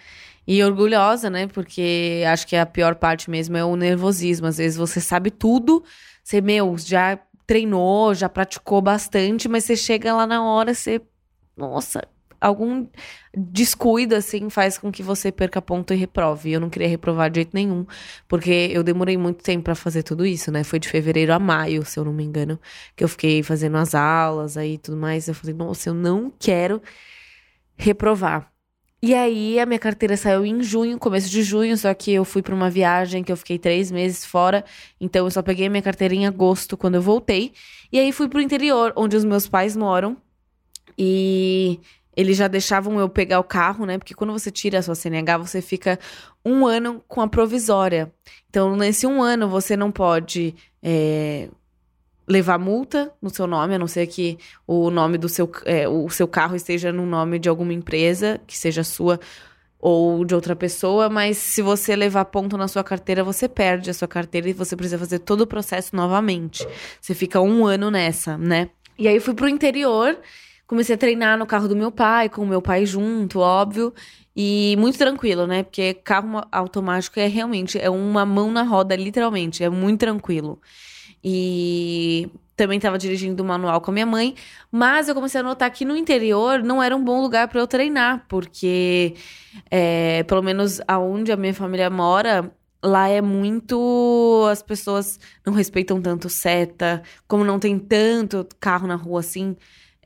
e 0.48 0.64
orgulhosa, 0.64 1.30
né? 1.30 1.48
Porque 1.48 2.24
acho 2.28 2.48
que 2.48 2.56
a 2.56 2.66
pior 2.66 2.96
parte 2.96 3.30
mesmo 3.30 3.58
é 3.58 3.64
o 3.64 3.76
nervosismo. 3.76 4.48
Às 4.48 4.58
vezes 4.58 4.78
você 4.78 5.00
sabe 5.00 5.30
tudo, 5.30 5.84
você, 6.24 6.42
meu, 6.42 6.78
já 6.78 7.20
treinou, 7.46 8.14
já 8.14 8.30
praticou 8.30 8.82
bastante, 8.82 9.50
mas 9.50 9.66
você 9.66 9.76
chega 9.76 10.14
lá 10.14 10.26
na 10.26 10.44
hora, 10.44 10.74
você. 10.74 11.02
Nossa, 11.56 12.02
algum 12.42 12.88
descuido, 13.38 14.16
assim, 14.16 14.50
faz 14.50 14.78
com 14.78 14.92
que 14.92 15.04
você 15.04 15.32
perca 15.32 15.62
ponto 15.62 15.94
e 15.94 15.98
reprove. 15.98 16.52
Eu 16.52 16.60
não 16.60 16.70
queria 16.70 16.88
reprovar 16.88 17.30
de 17.30 17.36
jeito 17.38 17.52
nenhum, 17.54 17.86
porque 18.28 18.70
eu 18.74 18.84
demorei 18.84 19.16
muito 19.16 19.44
tempo 19.44 19.64
para 19.66 19.76
fazer 19.76 20.04
tudo 20.04 20.26
isso, 20.26 20.52
né? 20.52 20.64
Foi 20.64 20.80
de 20.80 20.90
fevereiro 20.90 21.32
a 21.32 21.40
maio, 21.40 21.86
se 21.86 22.00
eu 22.00 22.04
não 22.04 22.12
me 22.12 22.24
engano, 22.24 22.60
que 22.96 23.04
eu 23.04 23.08
fiquei 23.08 23.44
fazendo 23.44 23.78
as 23.78 23.94
aulas 23.94 24.58
aí 24.58 24.74
e 24.74 24.78
tudo 24.80 24.98
mais. 24.98 25.28
Eu 25.28 25.36
falei, 25.36 25.56
nossa, 25.56 25.90
eu 25.90 25.94
não 25.94 26.34
quero 26.40 26.82
reprovar. 27.78 28.52
E 29.04 29.16
aí 29.16 29.60
a 29.60 29.66
minha 29.66 29.80
carteira 29.80 30.16
saiu 30.16 30.46
em 30.46 30.62
junho, 30.62 31.00
começo 31.00 31.28
de 31.30 31.42
junho, 31.42 31.76
só 31.76 31.92
que 31.94 32.14
eu 32.14 32.24
fui 32.24 32.44
para 32.44 32.54
uma 32.54 32.70
viagem 32.70 33.24
que 33.24 33.32
eu 33.32 33.38
fiquei 33.38 33.58
três 33.58 33.90
meses 33.90 34.24
fora, 34.24 34.64
então 35.00 35.26
eu 35.26 35.32
só 35.32 35.42
peguei 35.42 35.68
minha 35.70 35.82
carteira 35.82 36.14
em 36.14 36.28
agosto 36.28 36.78
quando 36.78 36.96
eu 36.96 37.02
voltei. 37.02 37.52
E 37.92 38.00
aí 38.00 38.12
fui 38.12 38.30
pro 38.30 38.40
interior, 38.40 38.94
onde 38.96 39.16
os 39.18 39.26
meus 39.26 39.48
pais 39.48 39.76
moram. 39.76 40.18
E 40.98 41.80
eles 42.16 42.38
já 42.38 42.48
deixavam 42.48 43.00
eu 43.00 43.08
pegar 43.08 43.40
o 43.40 43.44
carro, 43.44 43.86
né? 43.86 43.98
Porque 43.98 44.14
quando 44.14 44.34
você 44.34 44.52
tira 44.52 44.80
a 44.80 44.82
sua 44.82 44.96
CNH, 44.96 45.38
você 45.38 45.62
fica 45.62 45.98
um 46.46 46.66
ano 46.66 47.04
com 47.08 47.22
a 47.22 47.28
provisória. 47.28 48.12
Então, 48.50 48.76
nesse 48.76 49.08
um 49.08 49.22
ano, 49.22 49.48
você 49.48 49.78
não 49.78 49.92
pode 49.92 50.54
é, 50.84 51.48
levar 52.28 52.60
multa 52.60 53.14
no 53.22 53.30
seu 53.30 53.48
nome, 53.48 53.76
a 53.76 53.80
não 53.80 53.88
ser 53.88 54.08
que 54.08 54.38
o 54.68 54.90
nome 54.90 55.18
do 55.18 55.30
seu, 55.30 55.50
é, 55.66 55.88
o 55.88 56.10
seu 56.10 56.28
carro 56.28 56.56
esteja 56.56 56.92
no 56.92 57.06
nome 57.06 57.40
de 57.40 57.48
alguma 57.48 57.74
empresa, 57.74 58.40
que 58.46 58.58
seja 58.58 58.84
sua. 58.84 59.20
ou 59.80 60.24
de 60.24 60.36
outra 60.36 60.56
pessoa, 60.56 61.10
mas 61.10 61.38
se 61.38 61.62
você 61.62 61.96
levar 61.96 62.26
ponto 62.26 62.58
na 62.58 62.68
sua 62.68 62.84
carteira, 62.84 63.24
você 63.24 63.50
perde 63.50 63.90
a 63.90 63.94
sua 63.94 64.08
carteira 64.08 64.50
e 64.50 64.54
você 64.54 64.76
precisa 64.76 65.00
fazer 65.00 65.20
todo 65.20 65.42
o 65.42 65.48
processo 65.48 65.96
novamente. 65.96 66.68
Você 67.00 67.16
fica 67.16 67.42
um 67.42 67.66
ano 67.66 67.90
nessa, 67.90 68.38
né? 68.38 68.70
E 68.98 69.08
aí 69.08 69.16
eu 69.16 69.22
fui 69.22 69.34
pro 69.34 69.50
interior, 69.50 70.18
comecei 70.72 70.96
a 70.96 70.98
treinar 70.98 71.38
no 71.38 71.46
carro 71.46 71.68
do 71.68 71.76
meu 71.76 71.92
pai, 71.92 72.30
com 72.30 72.44
o 72.44 72.48
meu 72.48 72.62
pai 72.62 72.86
junto, 72.86 73.40
óbvio. 73.40 73.94
E 74.34 74.74
muito 74.80 74.98
tranquilo, 74.98 75.46
né? 75.46 75.64
Porque 75.64 75.94
carro 75.94 76.42
automático 76.50 77.20
é 77.20 77.28
realmente 77.28 77.78
é 77.78 77.90
uma 77.90 78.26
mão 78.26 78.50
na 78.50 78.64
roda, 78.64 78.96
literalmente, 78.96 79.66
é 79.66 79.70
muito 79.70 80.00
tranquilo. 80.00 80.62
E 81.22 82.30
também 82.56 82.78
estava 82.78 82.98
dirigindo 82.98 83.44
manual 83.44 83.82
com 83.82 83.92
a 83.92 83.94
minha 83.94 84.06
mãe, 84.06 84.34
mas 84.72 85.10
eu 85.10 85.16
comecei 85.16 85.42
a 85.42 85.44
notar 85.44 85.70
que 85.72 85.84
no 85.84 85.94
interior 85.94 86.64
não 86.64 86.82
era 86.82 86.96
um 86.96 87.04
bom 87.04 87.22
lugar 87.22 87.50
para 87.50 87.60
eu 87.60 87.68
treinar, 87.68 88.26
porque 88.30 89.16
é, 89.70 90.24
pelo 90.24 90.42
menos 90.42 90.80
aonde 90.88 91.34
a 91.34 91.36
minha 91.36 91.54
família 91.54 91.90
mora, 91.90 92.50
lá 92.82 93.10
é 93.10 93.20
muito. 93.20 94.48
As 94.50 94.64
pessoas 94.64 95.20
não 95.46 95.52
respeitam 95.54 96.02
tanto 96.02 96.30
seta, 96.30 97.04
como 97.28 97.44
não 97.44 97.60
tem 97.60 97.78
tanto 97.78 98.48
carro 98.58 98.88
na 98.88 98.96
rua 98.96 99.20
assim. 99.20 99.58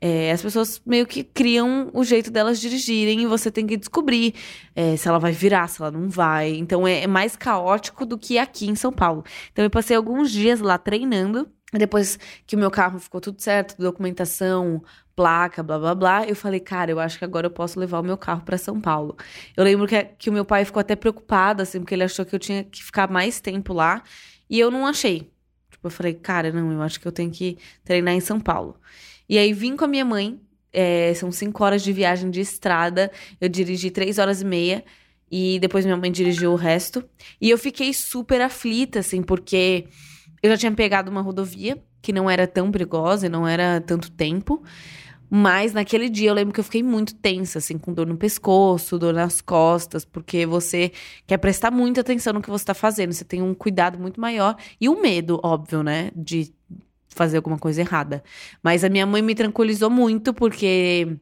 É, 0.01 0.31
as 0.31 0.41
pessoas 0.41 0.81
meio 0.85 1.07
que 1.07 1.23
criam 1.23 1.89
o 1.93 2.03
jeito 2.03 2.29
delas 2.29 2.59
dirigirem 2.59 3.21
e 3.21 3.25
você 3.25 3.49
tem 3.49 3.65
que 3.65 3.77
descobrir 3.77 4.35
é, 4.75 4.97
se 4.97 5.07
ela 5.07 5.19
vai 5.19 5.31
virar, 5.31 5.67
se 5.67 5.81
ela 5.81 5.89
não 5.89 6.09
vai. 6.09 6.53
Então 6.55 6.87
é, 6.87 7.03
é 7.03 7.07
mais 7.07 7.35
caótico 7.35 8.05
do 8.05 8.17
que 8.17 8.37
aqui 8.37 8.67
em 8.67 8.75
São 8.75 8.91
Paulo. 8.91 9.23
Então 9.51 9.63
eu 9.63 9.69
passei 9.69 9.95
alguns 9.95 10.31
dias 10.31 10.59
lá 10.59 10.77
treinando. 10.77 11.49
Depois 11.73 12.17
que 12.45 12.55
o 12.55 12.59
meu 12.59 12.71
carro 12.71 12.99
ficou 12.99 13.19
tudo 13.19 13.41
certo, 13.41 13.75
documentação, 13.77 14.81
placa, 15.15 15.63
blá 15.63 15.79
blá 15.79 15.95
blá, 15.95 16.25
eu 16.25 16.35
falei, 16.35 16.59
cara, 16.59 16.91
eu 16.91 16.99
acho 16.99 17.17
que 17.17 17.25
agora 17.25 17.47
eu 17.47 17.51
posso 17.51 17.79
levar 17.79 17.99
o 17.99 18.03
meu 18.03 18.17
carro 18.17 18.43
para 18.43 18.57
São 18.57 18.79
Paulo. 18.79 19.15
Eu 19.55 19.63
lembro 19.63 19.87
que, 19.87 20.03
que 20.03 20.29
o 20.29 20.33
meu 20.33 20.45
pai 20.45 20.65
ficou 20.65 20.79
até 20.79 20.95
preocupado, 20.95 21.61
assim, 21.61 21.79
porque 21.79 21.95
ele 21.95 22.03
achou 22.03 22.25
que 22.25 22.35
eu 22.35 22.39
tinha 22.39 22.63
que 22.63 22.83
ficar 22.83 23.09
mais 23.09 23.39
tempo 23.39 23.73
lá 23.73 24.03
e 24.49 24.59
eu 24.59 24.69
não 24.69 24.85
achei. 24.85 25.31
Tipo, 25.71 25.87
eu 25.87 25.91
falei, 25.91 26.13
cara, 26.13 26.51
não, 26.51 26.71
eu 26.71 26.81
acho 26.81 26.99
que 26.99 27.07
eu 27.07 27.11
tenho 27.11 27.31
que 27.31 27.57
treinar 27.83 28.13
em 28.13 28.19
São 28.19 28.39
Paulo. 28.39 28.77
E 29.27 29.37
aí 29.37 29.53
vim 29.53 29.75
com 29.75 29.85
a 29.85 29.87
minha 29.87 30.05
mãe, 30.05 30.39
é, 30.71 31.13
são 31.13 31.31
cinco 31.31 31.63
horas 31.63 31.81
de 31.81 31.91
viagem 31.93 32.29
de 32.29 32.41
estrada, 32.41 33.11
eu 33.39 33.49
dirigi 33.49 33.89
três 33.89 34.19
horas 34.19 34.41
e 34.41 34.45
meia. 34.45 34.83
E 35.31 35.59
depois 35.59 35.85
minha 35.85 35.97
mãe 35.97 36.11
dirigiu 36.11 36.51
o 36.51 36.55
resto. 36.55 37.03
E 37.41 37.49
eu 37.49 37.57
fiquei 37.57 37.93
super 37.93 38.41
aflita, 38.41 38.99
assim, 38.99 39.23
porque 39.23 39.87
eu 40.41 40.49
já 40.51 40.57
tinha 40.57 40.71
pegado 40.71 41.09
uma 41.09 41.21
rodovia 41.21 41.81
que 42.01 42.13
não 42.13 42.29
era 42.29 42.45
tão 42.45 42.71
perigosa 42.71 43.25
e 43.25 43.29
não 43.29 43.47
era 43.47 43.81
tanto 43.81 44.11
tempo. 44.11 44.63
Mas 45.29 45.73
naquele 45.73 46.07
dia 46.09 46.29
eu 46.29 46.33
lembro 46.33 46.53
que 46.53 46.59
eu 46.59 46.63
fiquei 46.63 46.83
muito 46.83 47.15
tensa, 47.15 47.57
assim, 47.57 47.77
com 47.77 47.91
dor 47.93 48.05
no 48.05 48.15
pescoço, 48.15 48.99
dor 48.99 49.13
nas 49.13 49.41
costas, 49.41 50.05
porque 50.05 50.45
você 50.45 50.91
quer 51.25 51.37
prestar 51.37 51.71
muita 51.71 52.01
atenção 52.01 52.31
no 52.33 52.41
que 52.41 52.49
você 52.49 52.63
tá 52.63 52.73
fazendo. 52.73 53.11
Você 53.11 53.25
tem 53.25 53.41
um 53.41 53.53
cuidado 53.53 53.97
muito 53.99 54.21
maior 54.21 54.55
e 54.79 54.87
um 54.87 55.01
medo, 55.01 55.39
óbvio, 55.43 55.81
né? 55.81 56.11
De 56.15 56.53
fazer 57.15 57.37
alguma 57.37 57.57
coisa 57.57 57.81
errada. 57.81 58.23
Mas 58.61 58.83
a 58.83 58.89
minha 58.89 59.05
mãe 59.05 59.21
me 59.21 59.33
tranquilizou 59.33 59.89
muito, 59.89 60.33
porque 60.33 61.17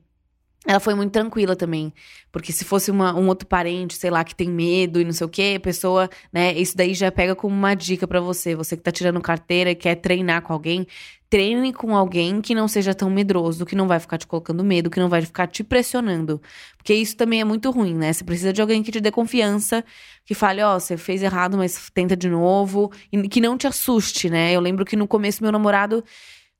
ela 0.65 0.79
foi 0.79 0.95
muito 0.95 1.11
tranquila 1.11 1.55
também. 1.55 1.93
Porque 2.31 2.51
se 2.51 2.63
fosse 2.63 2.89
uma, 2.89 3.13
um 3.13 3.27
outro 3.27 3.47
parente, 3.47 3.95
sei 3.95 4.09
lá, 4.09 4.23
que 4.23 4.33
tem 4.33 4.49
medo 4.49 4.99
e 4.99 5.03
não 5.03 5.11
sei 5.11 5.27
o 5.27 5.29
quê, 5.29 5.55
a 5.57 5.59
pessoa, 5.59 6.09
né? 6.31 6.53
Isso 6.53 6.75
daí 6.75 6.93
já 6.93 7.11
pega 7.11 7.35
como 7.35 7.53
uma 7.53 7.75
dica 7.75 8.07
para 8.07 8.21
você. 8.21 8.55
Você 8.55 8.77
que 8.77 8.83
tá 8.83 8.91
tirando 8.91 9.19
carteira 9.21 9.71
e 9.71 9.75
quer 9.75 9.95
treinar 9.95 10.41
com 10.41 10.53
alguém, 10.53 10.87
treine 11.29 11.73
com 11.73 11.95
alguém 11.95 12.39
que 12.41 12.55
não 12.55 12.67
seja 12.67 12.93
tão 12.93 13.09
medroso, 13.09 13.65
que 13.65 13.75
não 13.75 13.87
vai 13.87 13.99
ficar 13.99 14.17
te 14.17 14.25
colocando 14.25 14.63
medo, 14.63 14.89
que 14.89 14.99
não 14.99 15.09
vai 15.09 15.21
ficar 15.21 15.47
te 15.47 15.63
pressionando. 15.63 16.41
Porque 16.77 16.93
isso 16.93 17.17
também 17.17 17.41
é 17.41 17.43
muito 17.43 17.69
ruim, 17.69 17.95
né? 17.95 18.13
Você 18.13 18.23
precisa 18.23 18.53
de 18.53 18.61
alguém 18.61 18.81
que 18.81 18.91
te 18.91 19.01
dê 19.01 19.11
confiança, 19.11 19.83
que 20.25 20.33
fale, 20.33 20.61
ó, 20.61 20.75
oh, 20.75 20.79
você 20.79 20.95
fez 20.95 21.21
errado, 21.21 21.57
mas 21.57 21.89
tenta 21.93 22.15
de 22.15 22.29
novo. 22.29 22.89
E 23.11 23.27
que 23.27 23.41
não 23.41 23.57
te 23.57 23.67
assuste, 23.67 24.29
né? 24.29 24.53
Eu 24.53 24.61
lembro 24.61 24.85
que 24.85 24.95
no 24.95 25.07
começo 25.07 25.43
meu 25.43 25.51
namorado 25.51 26.03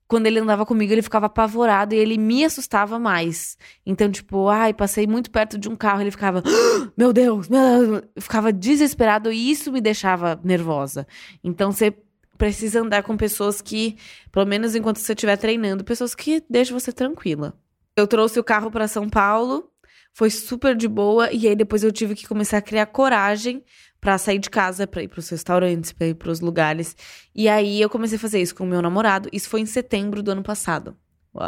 quando 0.07 0.27
ele 0.27 0.39
andava 0.39 0.65
comigo, 0.65 0.91
ele 0.91 1.01
ficava 1.01 1.25
apavorado 1.27 1.95
e 1.95 1.97
ele 1.97 2.17
me 2.17 2.45
assustava 2.45 2.99
mais. 2.99 3.57
Então, 3.85 4.11
tipo, 4.11 4.47
ai, 4.49 4.73
passei 4.73 5.07
muito 5.07 5.31
perto 5.31 5.57
de 5.57 5.69
um 5.69 5.75
carro, 5.75 6.01
ele 6.01 6.11
ficava, 6.11 6.43
ah, 6.45 6.91
meu 6.97 7.13
Deus, 7.13 7.49
meu 7.49 7.61
Deus, 7.61 8.03
eu 8.15 8.21
ficava 8.21 8.51
desesperado 8.51 9.31
e 9.31 9.51
isso 9.51 9.71
me 9.71 9.81
deixava 9.81 10.39
nervosa. 10.43 11.07
Então, 11.43 11.71
você 11.71 11.93
precisa 12.37 12.81
andar 12.81 13.03
com 13.03 13.15
pessoas 13.15 13.61
que, 13.61 13.97
pelo 14.31 14.45
menos 14.45 14.75
enquanto 14.75 14.97
você 14.97 15.13
estiver 15.13 15.37
treinando, 15.37 15.83
pessoas 15.83 16.13
que 16.13 16.43
deixam 16.49 16.79
você 16.79 16.91
tranquila. 16.91 17.53
Eu 17.95 18.07
trouxe 18.07 18.39
o 18.39 18.43
carro 18.43 18.71
para 18.71 18.87
São 18.87 19.07
Paulo, 19.07 19.69
foi 20.13 20.29
super 20.29 20.75
de 20.75 20.87
boa 20.87 21.31
e 21.31 21.47
aí 21.47 21.55
depois 21.55 21.83
eu 21.83 21.91
tive 21.91 22.15
que 22.15 22.27
começar 22.27 22.57
a 22.57 22.61
criar 22.61 22.85
coragem 22.87 23.63
para 24.03 24.17
sair 24.17 24.37
de 24.37 24.49
casa, 24.49 24.85
para 24.85 25.01
ir 25.01 25.07
para 25.07 25.19
os 25.19 25.29
restaurantes, 25.29 25.93
para 25.93 26.07
ir 26.07 26.15
para 26.15 26.29
os 26.29 26.41
lugares. 26.41 26.93
E 27.33 27.47
aí 27.47 27.81
eu 27.81 27.89
comecei 27.89 28.17
a 28.17 28.19
fazer 28.19 28.41
isso 28.41 28.53
com 28.53 28.65
o 28.65 28.67
meu 28.67 28.81
namorado. 28.81 29.29
Isso 29.31 29.47
foi 29.47 29.61
em 29.61 29.65
setembro 29.65 30.21
do 30.21 30.29
ano 30.29 30.43
passado. 30.43 30.97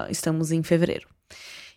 Estamos 0.10 0.54
em 0.54 0.64
fevereiro. 0.64 1.06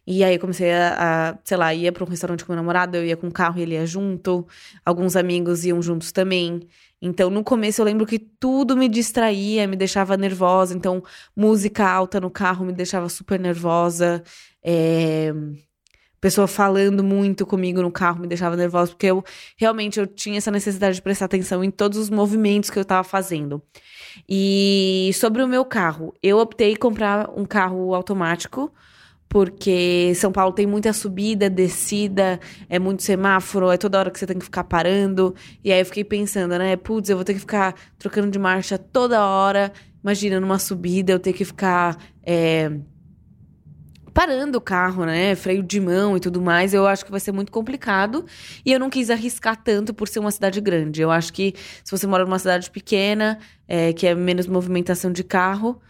E 0.07 0.23
aí 0.23 0.37
eu 0.37 0.41
comecei 0.41 0.73
a, 0.73 1.31
a 1.31 1.39
sei 1.45 1.57
lá, 1.57 1.75
ia 1.75 1.91
para 1.91 2.05
um 2.05 2.07
restaurante 2.07 2.45
com 2.45 2.53
meu 2.53 2.57
namorado, 2.63 2.97
eu 2.97 3.05
ia 3.05 3.17
com 3.17 3.27
o 3.27 3.33
carro 3.33 3.59
e 3.59 3.63
ele 3.63 3.75
ia 3.75 3.85
junto. 3.85 4.47
Alguns 4.87 5.17
amigos 5.17 5.65
iam 5.65 5.83
juntos 5.83 6.13
também. 6.13 6.61
Então, 7.03 7.29
no 7.29 7.43
começo 7.43 7.81
eu 7.81 7.85
lembro 7.85 8.07
que 8.07 8.19
tudo 8.19 8.77
me 8.77 8.89
distraía, 8.89 9.67
me 9.67 9.77
deixava 9.77 10.17
nervosa. 10.17 10.77
Então, 10.77 11.03
música 11.37 11.87
alta 11.89 12.21
no 12.21 12.31
carro 12.31 12.65
me 12.65 12.73
deixava 12.73 13.09
super 13.09 13.39
nervosa. 13.41 14.23
É 14.63 15.33
pessoa 16.21 16.47
falando 16.47 17.03
muito 17.05 17.47
comigo 17.47 17.81
no 17.81 17.91
carro 17.91 18.21
me 18.21 18.27
deixava 18.27 18.57
nervosa, 18.57 18.91
porque 18.91 19.07
eu 19.07 19.25
realmente 19.57 20.01
eu 20.01 20.07
tinha 20.07 20.39
essa 20.39 20.51
necessidade 20.51 20.97
de 20.97 21.03
prestar 21.03 21.27
atenção 21.27 21.63
em 21.63 21.71
todos 21.71 21.99
os 21.99 22.11
movimentos 22.11 22.71
que 22.71 22.79
eu 22.79 22.83
estava 22.83 23.05
fazendo. 23.05 23.63
E 24.29 25.11
sobre 25.15 25.43
o 25.43 25.49
meu 25.49 25.65
carro, 25.65 26.15
eu 26.23 26.39
optei 26.39 26.77
comprar 26.77 27.31
um 27.37 27.45
carro 27.45 27.95
automático, 27.95 28.73
porque 29.29 30.13
São 30.15 30.33
Paulo 30.33 30.55
tem 30.55 30.67
muita 30.67 30.93
subida, 30.93 31.51
descida, 31.51 32.41
é 32.69 32.79
muito 32.79 33.03
semáforo, 33.03 33.71
é 33.71 33.77
toda 33.77 33.99
hora 33.99 34.11
que 34.11 34.19
você 34.19 34.27
tem 34.27 34.39
que 34.39 34.45
ficar 34.45 34.65
parando. 34.65 35.35
E 35.63 35.71
aí 35.71 35.81
eu 35.81 35.87
fiquei 35.87 36.05
pensando, 36.05 36.57
né, 36.59 36.77
putz, 36.77 37.11
eu 37.11 37.17
vou 37.17 37.25
ter 37.25 37.35
que 37.35 37.41
ficar 37.41 37.75
trocando 37.99 38.31
de 38.31 38.39
marcha 38.39 38.79
toda 38.79 39.25
hora. 39.25 39.71
Imagina 40.03 40.41
numa 40.41 40.59
subida 40.59 41.13
eu 41.13 41.19
ter 41.19 41.35
que 41.35 41.45
ficar 41.45 41.99
é, 42.23 42.73
parando 44.19 44.59
o 44.59 44.61
carro, 44.61 45.05
né? 45.05 45.37
Freio 45.37 45.63
de 45.63 45.79
mão 45.79 46.17
e 46.17 46.21
tudo 46.21 46.43
mais, 46.43 46.75
eu 46.75 46.89
acho 46.89 47.05
que 47.05 47.11
vai 47.13 47.21
ser 47.21 47.31
muito 47.31 47.53
complicado. 47.53 48.27
E 48.67 48.73
eu 48.73 48.81
não 48.81 48.91
quis 48.91 49.11
arriscar 49.11 49.57
tanto 49.63 49.95
por 49.95 50.09
ser 50.09 50.19
uma 50.19 50.33
cidade 50.33 50.61
grande. 50.61 51.01
Eu 51.01 51.09
acho 51.09 51.33
que 51.33 51.55
se 51.85 51.89
você 51.93 52.05
mora 52.05 52.25
numa 52.25 52.41
cidade 52.41 52.69
pequena, 52.69 53.39
é, 53.69 53.93
que 53.93 54.09
é 54.09 54.17
menos 54.17 54.49
movimentação 54.49 55.13
de 55.13 55.23
carro, 55.23 55.81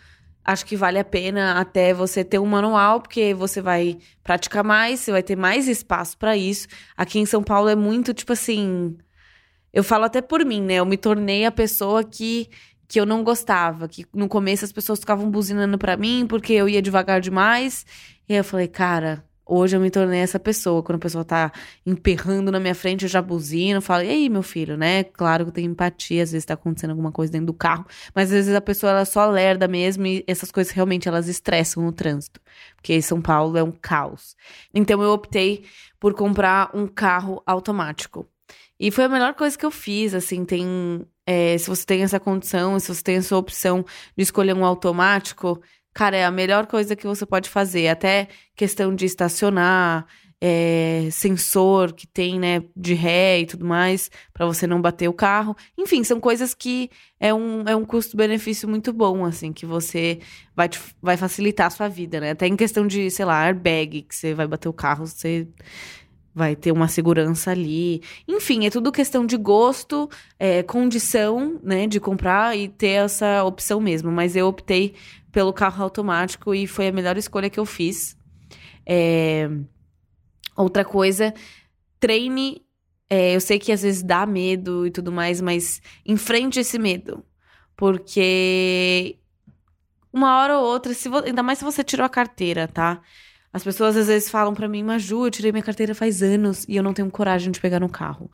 acho 0.45 0.67
que 0.67 0.77
vale 0.77 0.99
a 0.99 1.05
pena 1.05 1.59
até 1.59 1.95
você 1.95 2.23
ter 2.23 2.39
um 2.39 2.45
manual, 2.45 3.01
porque 3.01 3.33
você 3.33 3.63
vai 3.63 3.97
praticar 4.23 4.63
mais, 4.63 5.01
você 5.01 5.11
vai 5.11 5.23
ter 5.23 5.35
mais 5.35 5.67
espaço 5.67 6.19
para 6.19 6.37
isso. 6.37 6.69
Aqui 6.99 7.19
em 7.19 7.25
São 7.25 7.43
Paulo 7.43 7.71
é 7.71 7.75
muito 7.75 8.13
tipo 8.13 8.35
assim. 8.35 8.95
Eu 9.73 9.83
falo 9.83 10.05
até 10.05 10.21
por 10.21 10.45
mim, 10.45 10.61
né? 10.61 10.75
Eu 10.75 10.85
me 10.85 10.99
tornei 10.99 11.47
a 11.47 11.51
pessoa 11.51 12.05
que 12.05 12.51
que 12.89 12.99
eu 12.99 13.07
não 13.07 13.23
gostava, 13.23 13.87
que 13.87 14.07
no 14.15 14.29
começo 14.29 14.65
as 14.65 14.73
pessoas 14.73 14.99
ficavam 14.99 15.31
buzinando 15.31 15.79
para 15.79 15.97
mim 15.97 16.27
porque 16.27 16.55
eu 16.55 16.69
ia 16.69 16.83
devagar 16.83 17.21
demais 17.21 17.85
e 18.29 18.33
aí 18.33 18.41
eu 18.41 18.45
falei, 18.45 18.67
cara, 18.67 19.25
hoje 19.49 19.75
eu 19.77 19.81
me 19.81 19.91
tornei 19.91 20.21
essa 20.21 20.39
pessoa. 20.39 20.83
Quando 20.83 20.97
a 20.97 21.01
pessoa 21.01 21.25
tá 21.25 21.51
emperrando 21.87 22.53
na 22.53 22.61
minha 22.61 22.75
frente, 22.75 23.05
eu 23.05 23.09
já 23.09 23.23
buzino, 23.23 23.81
falo, 23.81 24.05
e 24.05 24.09
aí, 24.11 24.29
meu 24.29 24.43
filho, 24.43 24.77
né? 24.77 25.05
Claro 25.05 25.45
que 25.45 25.49
eu 25.49 25.55
tenho 25.55 25.71
empatia, 25.71 26.23
às 26.23 26.33
vezes 26.33 26.45
tá 26.45 26.55
acontecendo 26.55 26.91
alguma 26.91 27.11
coisa 27.11 27.33
dentro 27.33 27.47
do 27.47 27.55
carro, 27.55 27.87
mas 28.15 28.29
às 28.29 28.35
vezes 28.35 28.55
a 28.55 28.61
pessoa 28.61 28.91
ela 28.91 29.05
só 29.05 29.27
lerda 29.31 29.67
mesmo 29.67 30.07
e 30.07 30.23
essas 30.27 30.53
coisas 30.53 30.73
realmente 30.73 31.09
elas 31.09 31.29
estressam 31.29 31.83
no 31.83 31.93
trânsito. 31.93 32.41
Porque 32.77 33.01
São 33.01 33.23
Paulo 33.23 33.57
é 33.57 33.63
um 33.63 33.73
caos. 33.73 34.37
Então 34.75 35.03
eu 35.03 35.11
optei 35.11 35.65
por 35.99 36.15
comprar 36.15 36.71
um 36.75 36.87
carro 36.87 37.43
automático. 37.47 38.29
E 38.81 38.91
foi 38.93 39.05
a 39.05 39.09
melhor 39.09 39.35
coisa 39.35 39.59
que 39.59 39.67
eu 39.67 39.71
fiz, 39.71 40.15
assim, 40.15 40.45
tem. 40.45 41.05
É, 41.31 41.59
se 41.59 41.69
você 41.69 41.85
tem 41.85 42.03
essa 42.03 42.19
condição, 42.19 42.81
se 42.81 42.95
você 42.95 43.03
tem 43.03 43.17
essa 43.17 43.37
opção 43.37 43.85
de 44.17 44.23
escolher 44.23 44.55
um 44.55 44.65
automático, 44.65 45.61
Cara, 45.99 46.17
é 46.17 46.25
a 46.25 46.31
melhor 46.31 46.67
coisa 46.69 46.95
que 46.95 47.05
você 47.09 47.27
pode 47.27 47.51
fazer. 47.51 47.89
Até 47.89 48.29
questão 48.55 48.95
de 48.95 49.05
estacionar, 49.05 50.07
é, 50.41 51.09
sensor 51.11 51.93
que 51.93 52.07
tem, 52.07 52.39
né, 52.39 52.63
de 52.77 52.95
ré 52.95 53.41
e 53.41 53.47
tudo 53.47 53.65
mais, 53.67 54.09
para 54.33 54.47
você 54.47 54.65
não 54.65 54.81
bater 54.81 55.09
o 55.09 55.13
carro. 55.13 55.57
Enfim, 55.77 56.05
são 56.05 56.21
coisas 56.21 56.55
que 56.55 56.89
é 57.19 57.35
um, 57.35 57.63
é 57.67 57.75
um 57.75 57.85
custo-benefício 57.85 58.69
muito 58.69 58.93
bom, 58.93 59.25
assim, 59.25 59.53
que 59.53 59.67
você 59.67 60.21
vai, 60.55 60.69
te, 60.69 60.79
vai 61.03 61.17
facilitar 61.17 61.67
a 61.67 61.71
sua 61.71 61.89
vida, 61.89 62.21
né? 62.21 62.31
Até 62.31 62.47
em 62.47 62.57
questão 62.57 62.87
de, 62.87 63.11
sei 63.11 63.25
lá, 63.25 63.43
airbag, 63.45 64.03
que 64.03 64.15
você 64.15 64.35
vai 64.35 64.47
bater 64.47 64.69
o 64.69 64.73
carro, 64.73 65.05
você 65.05 65.49
vai 66.39 66.57
ter 66.57 66.73
uma 66.73 66.89
segurança 66.89 67.51
ali. 67.51 68.01
Enfim, 68.27 68.67
é 68.67 68.71
tudo 68.71 68.93
questão 68.93 69.27
de 69.27 69.37
gosto, 69.37 70.09
é, 70.39 70.63
condição, 70.63 71.61
né, 71.63 71.87
de 71.87 72.01
comprar 72.01 72.57
e 72.57 72.69
ter 72.69 73.05
essa 73.05 73.45
opção 73.45 73.81
mesmo. 73.81 74.11
Mas 74.11 74.37
eu 74.37 74.47
optei 74.47 74.95
pelo 75.33 75.53
carro 75.53 75.83
automático 75.83 76.55
e 76.55 76.67
foi 76.67 76.89
a 76.89 76.93
melhor 76.93 77.17
escolha 77.19 77.51
que 77.51 77.61
eu 77.61 77.67
fiz. 77.67 78.17
É... 78.87 79.51
Outra 80.57 80.85
coisa, 80.85 81.35
treine 82.01 82.63
É, 83.11 83.35
eu 83.35 83.41
sei 83.41 83.59
que 83.59 83.73
às 83.73 83.83
vezes 83.83 84.03
dá 84.03 84.27
medo 84.27 84.87
e 84.87 84.91
tudo 84.91 85.11
mais, 85.11 85.41
mas 85.41 85.81
enfrente 86.05 86.61
esse 86.61 86.79
medo. 86.79 87.25
Porque 87.77 89.17
uma 90.13 90.39
hora 90.39 90.59
ou 90.59 90.65
outra, 90.67 90.93
se 90.95 91.09
vo... 91.09 91.19
ainda 91.19 91.43
mais 91.43 91.59
se 91.59 91.65
você 91.65 91.83
tirou 91.85 92.05
a 92.05 92.09
carteira, 92.09 92.69
tá? 92.69 93.01
As 93.53 93.65
pessoas 93.65 93.97
às 93.97 94.07
vezes 94.07 94.31
falam 94.31 94.55
para 94.55 94.69
mim, 94.69 94.83
Maju, 94.83 95.27
eu 95.27 95.31
tirei 95.31 95.53
minha 95.53 95.63
carteira 95.63 95.95
faz 95.95 96.23
anos 96.23 96.65
e 96.69 96.77
eu 96.77 96.83
não 96.83 96.93
tenho 96.93 97.11
coragem 97.11 97.51
de 97.51 97.61
pegar 97.61 97.81
no 97.81 97.89
carro. 97.89 98.31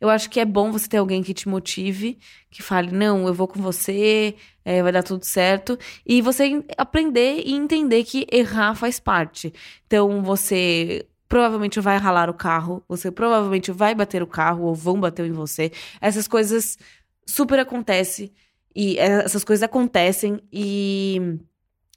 Eu 0.00 0.10
acho 0.10 0.28
que 0.28 0.38
é 0.40 0.44
bom 0.44 0.70
você 0.70 0.88
ter 0.88 0.98
alguém 0.98 1.22
que 1.22 1.32
te 1.32 1.48
motive, 1.48 2.18
que 2.50 2.62
fale, 2.62 2.92
não, 2.92 3.26
eu 3.26 3.32
vou 3.32 3.48
com 3.48 3.60
você, 3.60 4.34
é, 4.64 4.82
vai 4.82 4.92
dar 4.92 5.02
tudo 5.02 5.24
certo. 5.24 5.78
E 6.04 6.20
você 6.20 6.62
aprender 6.76 7.42
e 7.46 7.52
entender 7.54 8.04
que 8.04 8.26
errar 8.30 8.74
faz 8.74 9.00
parte. 9.00 9.52
Então, 9.86 10.22
você 10.22 11.06
provavelmente 11.28 11.80
vai 11.80 11.96
ralar 11.98 12.28
o 12.28 12.34
carro, 12.34 12.84
você 12.88 13.10
provavelmente 13.10 13.72
vai 13.72 13.94
bater 13.94 14.22
o 14.22 14.26
carro 14.26 14.64
ou 14.64 14.74
vão 14.74 15.00
bater 15.00 15.26
em 15.26 15.32
você. 15.32 15.72
Essas 16.00 16.28
coisas 16.28 16.78
super 17.26 17.58
acontecem. 17.58 18.32
E 18.74 18.98
é, 18.98 19.24
essas 19.24 19.42
coisas 19.42 19.62
acontecem 19.62 20.40
e 20.52 21.38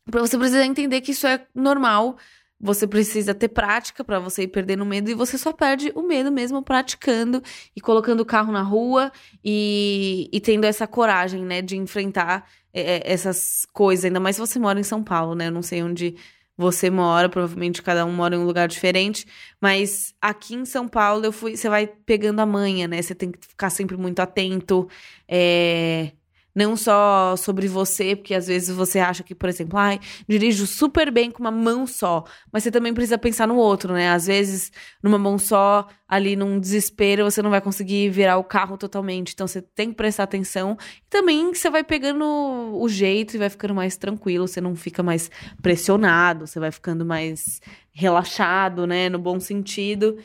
você 0.08 0.38
precisa 0.38 0.66
entender 0.66 1.02
que 1.02 1.12
isso 1.12 1.28
é 1.28 1.46
normal. 1.54 2.18
Você 2.60 2.86
precisa 2.86 3.34
ter 3.34 3.48
prática 3.48 4.04
para 4.04 4.20
você 4.20 4.44
ir 4.44 4.50
perdendo 4.50 4.86
medo 4.86 5.10
e 5.10 5.14
você 5.14 5.38
só 5.38 5.54
perde 5.54 5.92
o 5.96 6.02
medo 6.02 6.32
mesmo 6.32 6.62
praticando 6.62 7.42
e 7.76 7.80
colocando 7.80 8.20
o 8.20 8.26
carro 8.26 8.52
na 8.52 8.62
rua 8.62 9.12
e, 9.44 10.30
e 10.32 10.42
tendo 10.42 10.66
essa 10.66 10.86
coragem, 10.86 11.46
né, 11.46 11.62
de 11.62 11.78
enfrentar 11.78 12.46
é, 12.74 12.98
é, 12.98 13.14
essas 13.14 13.66
coisas. 13.72 14.06
Ainda 14.06 14.20
mais 14.20 14.36
se 14.36 14.42
você 14.42 14.60
mora 14.60 14.80
em 14.80 14.84
São 14.84 15.04
Paulo, 15.04 15.36
né? 15.36 15.48
Eu 15.48 15.52
não 15.52 15.62
sei 15.62 15.82
onde 15.82 16.16
você 16.58 16.90
mora, 16.90 17.30
provavelmente 17.30 17.82
cada 17.82 18.06
um 18.06 18.12
mora 18.12 18.36
em 18.36 18.40
um 18.40 18.46
lugar 18.46 18.68
diferente, 18.68 19.26
mas 19.62 20.14
aqui 20.22 20.56
em 20.56 20.66
São 20.66 20.90
Paulo 20.90 21.24
eu 21.24 21.32
fui, 21.32 21.56
você 21.56 21.70
vai 21.70 21.88
pegando 21.88 22.42
a 22.42 22.46
manha, 22.46 22.86
né? 22.86 23.02
Você 23.02 23.16
tem 23.16 23.32
que 23.32 23.40
ficar 23.48 23.70
sempre 23.70 23.96
muito 23.96 24.20
atento. 24.20 24.90
É, 25.26 26.12
não 26.60 26.76
só 26.76 27.38
sobre 27.38 27.70
você, 27.70 28.18
porque 28.18 28.34
às 28.34 28.48
vezes 28.48 28.76
você 28.76 29.00
acha 29.00 29.24
que, 29.24 29.34
por 29.34 29.48
exemplo, 29.48 29.80
ai, 29.80 29.98
dirijo 30.28 30.68
super 30.68 31.10
bem 31.10 31.32
com 31.32 31.40
uma 31.40 31.52
mão 31.52 31.88
só, 31.88 32.26
mas 32.52 32.64
você 32.64 32.70
também 32.70 32.94
precisa 32.94 33.18
pensar 33.18 33.48
no 33.48 33.56
outro, 33.56 33.94
né? 33.94 34.10
Às 34.12 34.28
vezes, 34.28 34.70
numa 35.02 35.18
mão 35.18 35.38
só, 35.40 35.88
ali 36.06 36.36
num 36.36 36.60
desespero, 36.60 37.24
você 37.24 37.42
não 37.42 37.50
vai 37.50 37.62
conseguir 37.62 38.10
virar 38.10 38.38
o 38.38 38.44
carro 38.44 38.78
totalmente. 38.78 39.34
Então 39.34 39.48
você 39.48 39.62
tem 39.62 39.90
que 39.90 39.96
prestar 39.96 40.24
atenção. 40.24 40.78
E 40.98 41.10
também 41.10 41.54
você 41.54 41.70
vai 41.70 41.84
pegando 41.84 42.26
o 42.26 42.90
jeito 42.90 43.36
e 43.36 43.38
vai 43.38 43.50
ficando 43.50 43.74
mais 43.74 43.96
tranquilo, 43.96 44.46
você 44.46 44.60
não 44.60 44.76
fica 44.76 45.02
mais 45.02 45.32
pressionado, 45.62 46.46
você 46.46 46.60
vai 46.60 46.72
ficando 46.72 47.06
mais 47.06 47.62
relaxado, 47.94 48.86
né, 48.86 49.08
no 49.08 49.18
bom 49.18 49.40
sentido. 49.40 50.18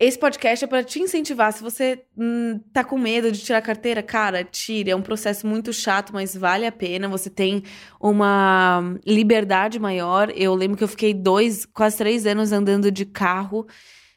Esse 0.00 0.18
podcast 0.18 0.64
é 0.64 0.66
para 0.66 0.82
te 0.82 0.98
incentivar. 0.98 1.52
Se 1.52 1.62
você 1.62 2.02
hum, 2.16 2.58
tá 2.72 2.82
com 2.82 2.96
medo 2.96 3.30
de 3.30 3.38
tirar 3.38 3.60
carteira, 3.60 4.02
cara, 4.02 4.42
tire. 4.42 4.90
É 4.90 4.96
um 4.96 5.02
processo 5.02 5.46
muito 5.46 5.74
chato, 5.74 6.14
mas 6.14 6.34
vale 6.34 6.66
a 6.66 6.72
pena. 6.72 7.06
Você 7.06 7.28
tem 7.28 7.62
uma 8.00 8.96
liberdade 9.06 9.78
maior. 9.78 10.32
Eu 10.34 10.54
lembro 10.54 10.78
que 10.78 10.84
eu 10.84 10.88
fiquei 10.88 11.12
dois, 11.12 11.66
quase 11.66 11.98
três 11.98 12.24
anos 12.24 12.50
andando 12.50 12.90
de 12.90 13.04
carro. 13.04 13.66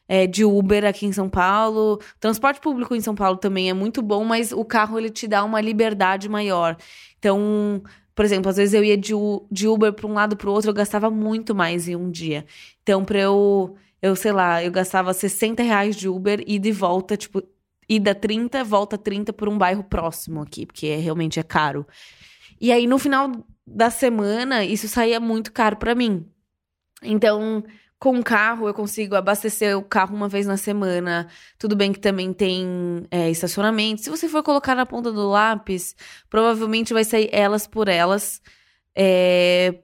É, 0.08 0.26
de 0.26 0.46
Uber 0.46 0.86
aqui 0.86 1.06
em 1.06 1.12
São 1.12 1.30
Paulo. 1.30 2.00
Transporte 2.18 2.62
público 2.62 2.96
em 2.96 3.02
São 3.02 3.16
Paulo 3.16 3.38
também 3.38 3.70
é 3.70 3.74
muito 3.74 4.02
bom, 4.02 4.24
mas 4.24 4.54
o 4.54 4.64
carro 4.64 4.98
ele 4.98 5.10
te 5.10 5.28
dá 5.28 5.44
uma 5.44 5.60
liberdade 5.60 6.30
maior. 6.30 6.78
Então, 7.20 7.82
por 8.16 8.26
exemplo, 8.26 8.50
às 8.50 8.58
vezes 8.58 8.74
eu 8.74 8.84
ia 8.84 8.98
de, 8.98 9.14
de 9.52 9.68
Uber 9.68 9.94
para 9.94 10.08
um 10.08 10.14
lado 10.14 10.36
para 10.38 10.50
o 10.50 10.54
outro, 10.54 10.70
eu 10.70 10.74
gastava 10.74 11.10
muito 11.10 11.56
mais 11.56 11.88
em 11.88 11.96
um 11.96 12.10
dia. 12.12 12.46
Então, 12.82 13.04
para 13.04 13.20
eu 13.20 13.76
eu, 14.04 14.18
sei 14.18 14.34
lá, 14.34 14.62
eu 14.62 14.70
gastava 14.70 15.14
60 15.14 15.64
reais 15.64 15.96
de 15.96 16.10
Uber 16.10 16.44
e 16.46 16.60
de 16.60 16.74
volta, 16.74 17.16
tipo, 17.16 17.42
ida 17.88 18.14
30, 18.14 18.62
volta 18.62 18.98
30 18.98 19.32
por 19.32 19.48
um 19.48 19.58
bairro 19.58 19.82
próximo 19.82 20.42
aqui, 20.42 20.66
porque 20.66 20.88
é, 20.88 20.98
realmente 20.98 21.40
é 21.40 21.44
caro. 21.44 21.88
E 22.60 22.70
aí, 22.70 22.86
no 22.86 23.00
final 23.00 23.32
da 23.66 23.90
semana, 23.90 24.66
isso 24.66 24.90
saía 24.90 25.22
muito 25.22 25.54
caro 25.54 25.78
para 25.78 25.96
mim. 25.96 26.28
Então, 27.02 27.64
com 28.04 28.20
o 28.20 28.24
carro, 28.24 28.68
eu 28.68 28.74
consigo 28.74 29.16
abastecer 29.16 29.78
o 29.78 29.82
carro 29.82 30.14
uma 30.14 30.28
vez 30.28 30.46
na 30.46 30.58
semana. 30.58 31.30
Tudo 31.58 31.74
bem 31.74 31.94
que 31.94 32.00
também 32.02 32.34
tem 32.34 33.08
é, 33.10 33.30
estacionamento. 33.32 34.02
Se 34.02 34.10
você 34.10 34.28
for 34.28 34.44
colocar 34.44 34.76
na 34.76 34.86
ponta 34.86 35.10
do 35.10 35.30
lápis, 35.30 35.96
provavelmente 36.30 36.94
vai 36.94 37.06
sair 37.06 37.30
elas 37.32 37.66
por 37.66 37.88
elas. 37.88 38.42
É, 38.94 39.80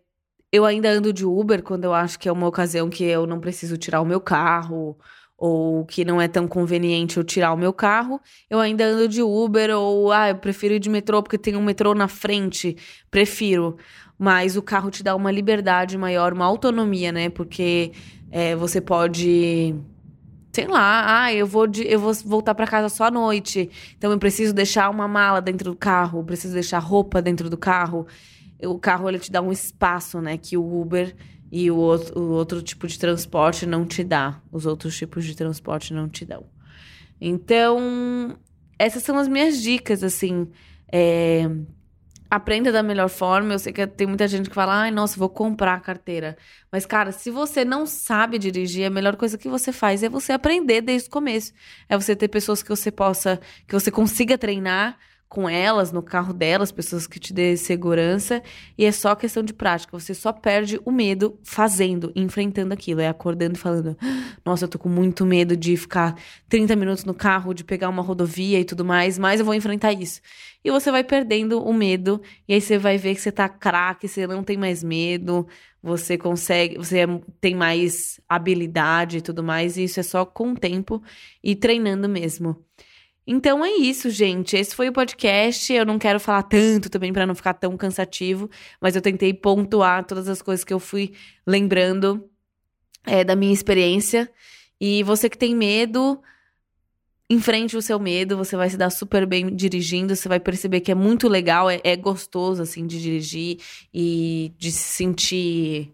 eu 0.52 0.66
ainda 0.66 0.90
ando 0.90 1.14
de 1.14 1.26
Uber 1.26 1.64
quando 1.64 1.86
eu 1.86 1.94
acho 1.94 2.20
que 2.20 2.28
é 2.28 2.32
uma 2.32 2.46
ocasião 2.46 2.90
que 2.90 3.06
eu 3.06 3.26
não 3.26 3.40
preciso 3.40 3.78
tirar 3.78 4.02
o 4.02 4.06
meu 4.06 4.20
carro 4.20 4.98
ou 5.40 5.86
que 5.86 6.04
não 6.04 6.22
é 6.22 6.28
tão 6.28 6.48
conveniente 6.48 7.18
eu 7.18 7.24
tirar 7.24 7.54
o 7.54 7.58
meu 7.58 7.72
carro, 7.72 8.20
eu 8.50 8.60
ainda 8.60 8.86
ando 8.86 9.08
de 9.08 9.22
Uber 9.22 9.70
ou 9.76 10.12
ah, 10.12 10.30
eu 10.30 10.36
prefiro 10.36 10.74
ir 10.74 10.80
de 10.80 10.90
metrô 10.90 11.24
porque 11.24 11.38
tem 11.38 11.56
um 11.56 11.64
metrô 11.64 11.96
na 11.96 12.08
frente, 12.08 12.76
prefiro. 13.10 13.78
Mas 14.18 14.58
o 14.58 14.62
carro 14.62 14.92
te 14.92 15.02
dá 15.02 15.16
uma 15.16 15.32
liberdade 15.32 15.98
maior, 15.98 16.34
uma 16.34 16.46
autonomia, 16.46 17.12
né? 17.12 17.30
Porque 17.30 17.94
é, 18.30 18.54
você 18.56 18.82
pode 18.82 19.74
sei 20.52 20.68
lá, 20.68 21.24
ah, 21.24 21.34
eu 21.34 21.48
vou 21.48 21.68
de, 21.68 21.88
eu 21.88 22.00
vou 22.00 22.14
voltar 22.26 22.54
para 22.54 22.68
casa 22.68 22.90
só 22.90 23.06
à 23.06 23.12
noite. 23.12 23.70
Então 23.98 24.12
eu 24.12 24.20
preciso 24.20 24.54
deixar 24.54 24.90
uma 24.90 25.08
mala 25.08 25.42
dentro 25.42 25.72
do 25.72 25.78
carro, 25.78 26.24
preciso 26.24 26.54
deixar 26.54 26.80
roupa 26.80 27.22
dentro 27.22 27.50
do 27.50 27.58
carro 27.58 28.06
o 28.68 28.78
carro 28.78 29.08
ele 29.08 29.20
te 29.20 29.32
dá 29.32 29.42
um 29.42 29.52
espaço, 29.52 30.20
né? 30.20 30.38
Que 30.38 30.58
o 30.58 30.82
Uber 30.82 31.16
e 31.52 31.70
o 31.72 31.76
outro, 31.76 32.20
o 32.20 32.32
outro 32.32 32.62
tipo 32.62 32.88
de 32.88 32.98
transporte 32.98 33.66
não 33.66 33.86
te 33.86 34.04
dá. 34.04 34.42
Os 34.52 34.66
outros 34.66 34.98
tipos 34.98 35.26
de 35.26 35.36
transporte 35.36 35.94
não 35.94 36.08
te 36.08 36.26
dão. 36.26 36.46
Então, 37.20 38.38
essas 38.78 39.04
são 39.04 39.18
as 39.18 39.28
minhas 39.28 39.62
dicas, 39.62 40.04
assim. 40.04 40.48
É, 40.92 41.50
aprenda 42.30 42.72
da 42.72 42.84
melhor 42.84 43.10
forma. 43.10 43.54
Eu 43.54 43.60
sei 43.60 43.74
que 43.74 43.86
tem 43.88 44.06
muita 44.06 44.28
gente 44.28 44.50
que 44.50 44.56
fala, 44.56 44.82
ai, 44.82 44.92
nossa, 44.92 45.18
vou 45.18 45.30
comprar 45.30 45.74
a 45.74 45.80
carteira. 45.80 46.38
Mas, 46.72 46.86
cara, 46.86 47.12
se 47.12 47.32
você 47.32 47.66
não 47.66 47.86
sabe 47.86 48.38
dirigir, 48.38 48.86
a 48.86 48.90
melhor 48.90 49.16
coisa 49.16 49.38
que 49.38 49.50
você 49.50 49.72
faz 49.72 50.04
é 50.04 50.10
você 50.10 50.32
aprender 50.32 50.82
desde 50.82 51.10
o 51.10 51.12
começo. 51.12 51.52
É 51.90 51.98
você 51.98 52.16
ter 52.16 52.28
pessoas 52.28 52.62
que 52.62 52.70
você 52.70 52.92
possa, 52.92 53.40
que 53.68 53.74
você 53.74 53.90
consiga 53.90 54.38
treinar 54.38 54.98
com 55.30 55.48
elas, 55.48 55.92
no 55.92 56.02
carro 56.02 56.34
delas, 56.34 56.72
pessoas 56.72 57.06
que 57.06 57.20
te 57.20 57.32
dê 57.32 57.56
segurança, 57.56 58.42
e 58.76 58.84
é 58.84 58.92
só 58.92 59.16
questão 59.16 59.44
de 59.44 59.54
prática. 59.54 59.98
Você 59.98 60.16
só 60.16 60.34
perde 60.34 60.80
o 60.84 60.92
medo 60.92 61.40
fazendo, 61.44 62.12
enfrentando 62.16 62.74
aquilo, 62.74 63.00
é 63.00 63.08
acordando 63.08 63.56
e 63.56 63.60
falando: 63.60 63.96
"Nossa, 64.44 64.66
eu 64.66 64.70
tô 64.70 64.80
com 64.80 64.90
muito 64.90 65.26
medo 65.26 65.56
de 65.56 65.78
ficar 65.78 66.16
30 66.50 66.76
minutos 66.76 67.06
no 67.06 67.14
carro, 67.14 67.54
de 67.54 67.64
pegar 67.64 67.90
uma 67.90 68.02
rodovia 68.02 68.60
e 68.60 68.66
tudo 68.66 68.84
mais, 68.84 69.20
mas 69.20 69.40
eu 69.40 69.46
vou 69.46 69.54
enfrentar 69.54 69.94
isso". 69.94 70.20
E 70.64 70.72
você 70.72 70.92
vai 70.92 71.04
perdendo 71.04 71.62
o 71.64 71.74
medo, 71.74 72.22
e 72.48 72.54
aí 72.54 72.62
você 72.62 72.78
vai 72.78 72.98
ver 72.98 73.16
que 73.16 73.22
você 73.22 73.32
tá 73.32 73.48
craque, 73.48 74.08
você 74.08 74.26
não 74.28 74.44
tem 74.44 74.58
mais 74.58 74.84
medo, 74.84 75.48
você 75.82 76.18
consegue, 76.18 76.78
você 76.78 77.06
tem 77.40 77.56
mais 77.56 78.20
habilidade 78.28 79.18
e 79.18 79.22
tudo 79.22 79.44
mais, 79.44 79.78
e 79.78 79.84
isso 79.84 80.00
é 80.00 80.04
só 80.04 80.26
com 80.26 80.52
o 80.54 80.58
tempo 80.58 81.02
e 81.44 81.56
treinando 81.56 82.10
mesmo. 82.10 82.58
Então 83.32 83.64
é 83.64 83.70
isso, 83.70 84.10
gente. 84.10 84.58
Esse 84.58 84.76
foi 84.76 84.90
o 84.90 84.92
podcast. 84.92 85.72
Eu 85.72 85.86
não 85.86 86.00
quero 86.00 86.20
falar 86.20 86.42
tanto 86.42 86.90
também 86.90 87.14
para 87.14 87.28
não 87.28 87.36
ficar 87.36 87.54
tão 87.54 87.78
cansativo, 87.78 88.50
mas 88.82 88.96
eu 88.96 89.04
tentei 89.04 89.36
pontuar 89.36 90.04
todas 90.04 90.28
as 90.28 90.42
coisas 90.42 90.66
que 90.66 90.74
eu 90.74 90.80
fui 90.80 91.14
lembrando 91.46 92.28
é, 93.06 93.24
da 93.24 93.36
minha 93.36 93.54
experiência. 93.54 94.28
E 94.82 95.04
você 95.04 95.30
que 95.30 95.38
tem 95.38 95.56
medo, 95.56 96.20
enfrente 97.30 97.78
o 97.78 97.84
seu 97.84 98.00
medo, 98.00 98.36
você 98.36 98.58
vai 98.58 98.68
se 98.68 98.76
dar 98.76 98.90
super 98.90 99.28
bem 99.28 99.56
dirigindo, 99.56 100.16
você 100.16 100.28
vai 100.28 100.40
perceber 100.40 100.80
que 100.80 100.92
é 100.92 100.96
muito 100.96 101.28
legal, 101.28 101.70
é, 101.70 101.80
é 101.84 101.96
gostoso, 101.96 102.64
assim, 102.64 102.88
de 102.88 103.00
dirigir 103.00 103.60
e 103.94 104.52
de 104.58 104.72
se 104.72 104.96
sentir 104.96 105.94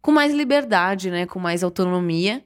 com 0.00 0.12
mais 0.12 0.32
liberdade, 0.32 1.10
né? 1.10 1.26
Com 1.26 1.40
mais 1.40 1.64
autonomia. 1.64 2.44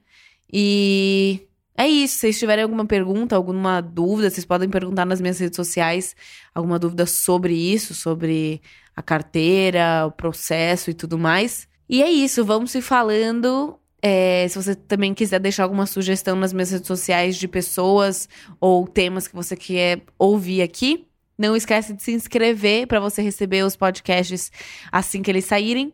E 0.50 1.49
é 1.84 1.88
isso. 1.88 2.14
Se 2.14 2.20
vocês 2.20 2.38
tiverem 2.38 2.62
alguma 2.62 2.84
pergunta, 2.84 3.36
alguma 3.36 3.80
dúvida, 3.80 4.30
vocês 4.30 4.44
podem 4.44 4.68
perguntar 4.68 5.04
nas 5.04 5.20
minhas 5.20 5.38
redes 5.38 5.56
sociais 5.56 6.14
alguma 6.54 6.78
dúvida 6.78 7.06
sobre 7.06 7.54
isso, 7.54 7.94
sobre 7.94 8.60
a 8.94 9.02
carteira, 9.02 10.06
o 10.06 10.10
processo 10.10 10.90
e 10.90 10.94
tudo 10.94 11.18
mais. 11.18 11.68
E 11.88 12.02
é 12.02 12.10
isso, 12.10 12.44
vamos 12.44 12.70
se 12.70 12.80
falando. 12.80 13.78
É, 14.02 14.46
se 14.48 14.56
você 14.56 14.74
também 14.74 15.12
quiser 15.12 15.40
deixar 15.40 15.64
alguma 15.64 15.86
sugestão 15.86 16.36
nas 16.36 16.52
minhas 16.52 16.70
redes 16.70 16.86
sociais 16.86 17.36
de 17.36 17.46
pessoas 17.46 18.28
ou 18.58 18.86
temas 18.86 19.28
que 19.28 19.34
você 19.34 19.56
quer 19.56 20.02
ouvir 20.18 20.62
aqui, 20.62 21.06
não 21.36 21.56
esquece 21.56 21.94
de 21.94 22.02
se 22.02 22.12
inscrever 22.12 22.86
para 22.86 23.00
você 23.00 23.22
receber 23.22 23.64
os 23.64 23.76
podcasts 23.76 24.50
assim 24.92 25.22
que 25.22 25.30
eles 25.30 25.44
saírem. 25.44 25.92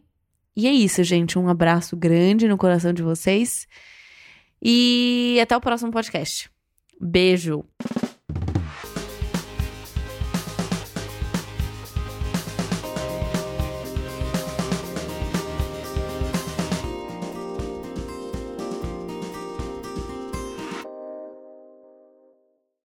E 0.57 0.67
é 0.67 0.73
isso, 0.73 1.05
gente. 1.05 1.39
Um 1.39 1.49
abraço 1.49 1.97
grande 1.97 2.49
no 2.49 2.57
coração 2.57 2.93
de 2.93 3.03
vocês. 3.03 3.69
E 4.63 5.39
até 5.41 5.57
o 5.57 5.61
próximo 5.61 5.91
podcast. 5.91 6.51
Beijo! 7.01 7.65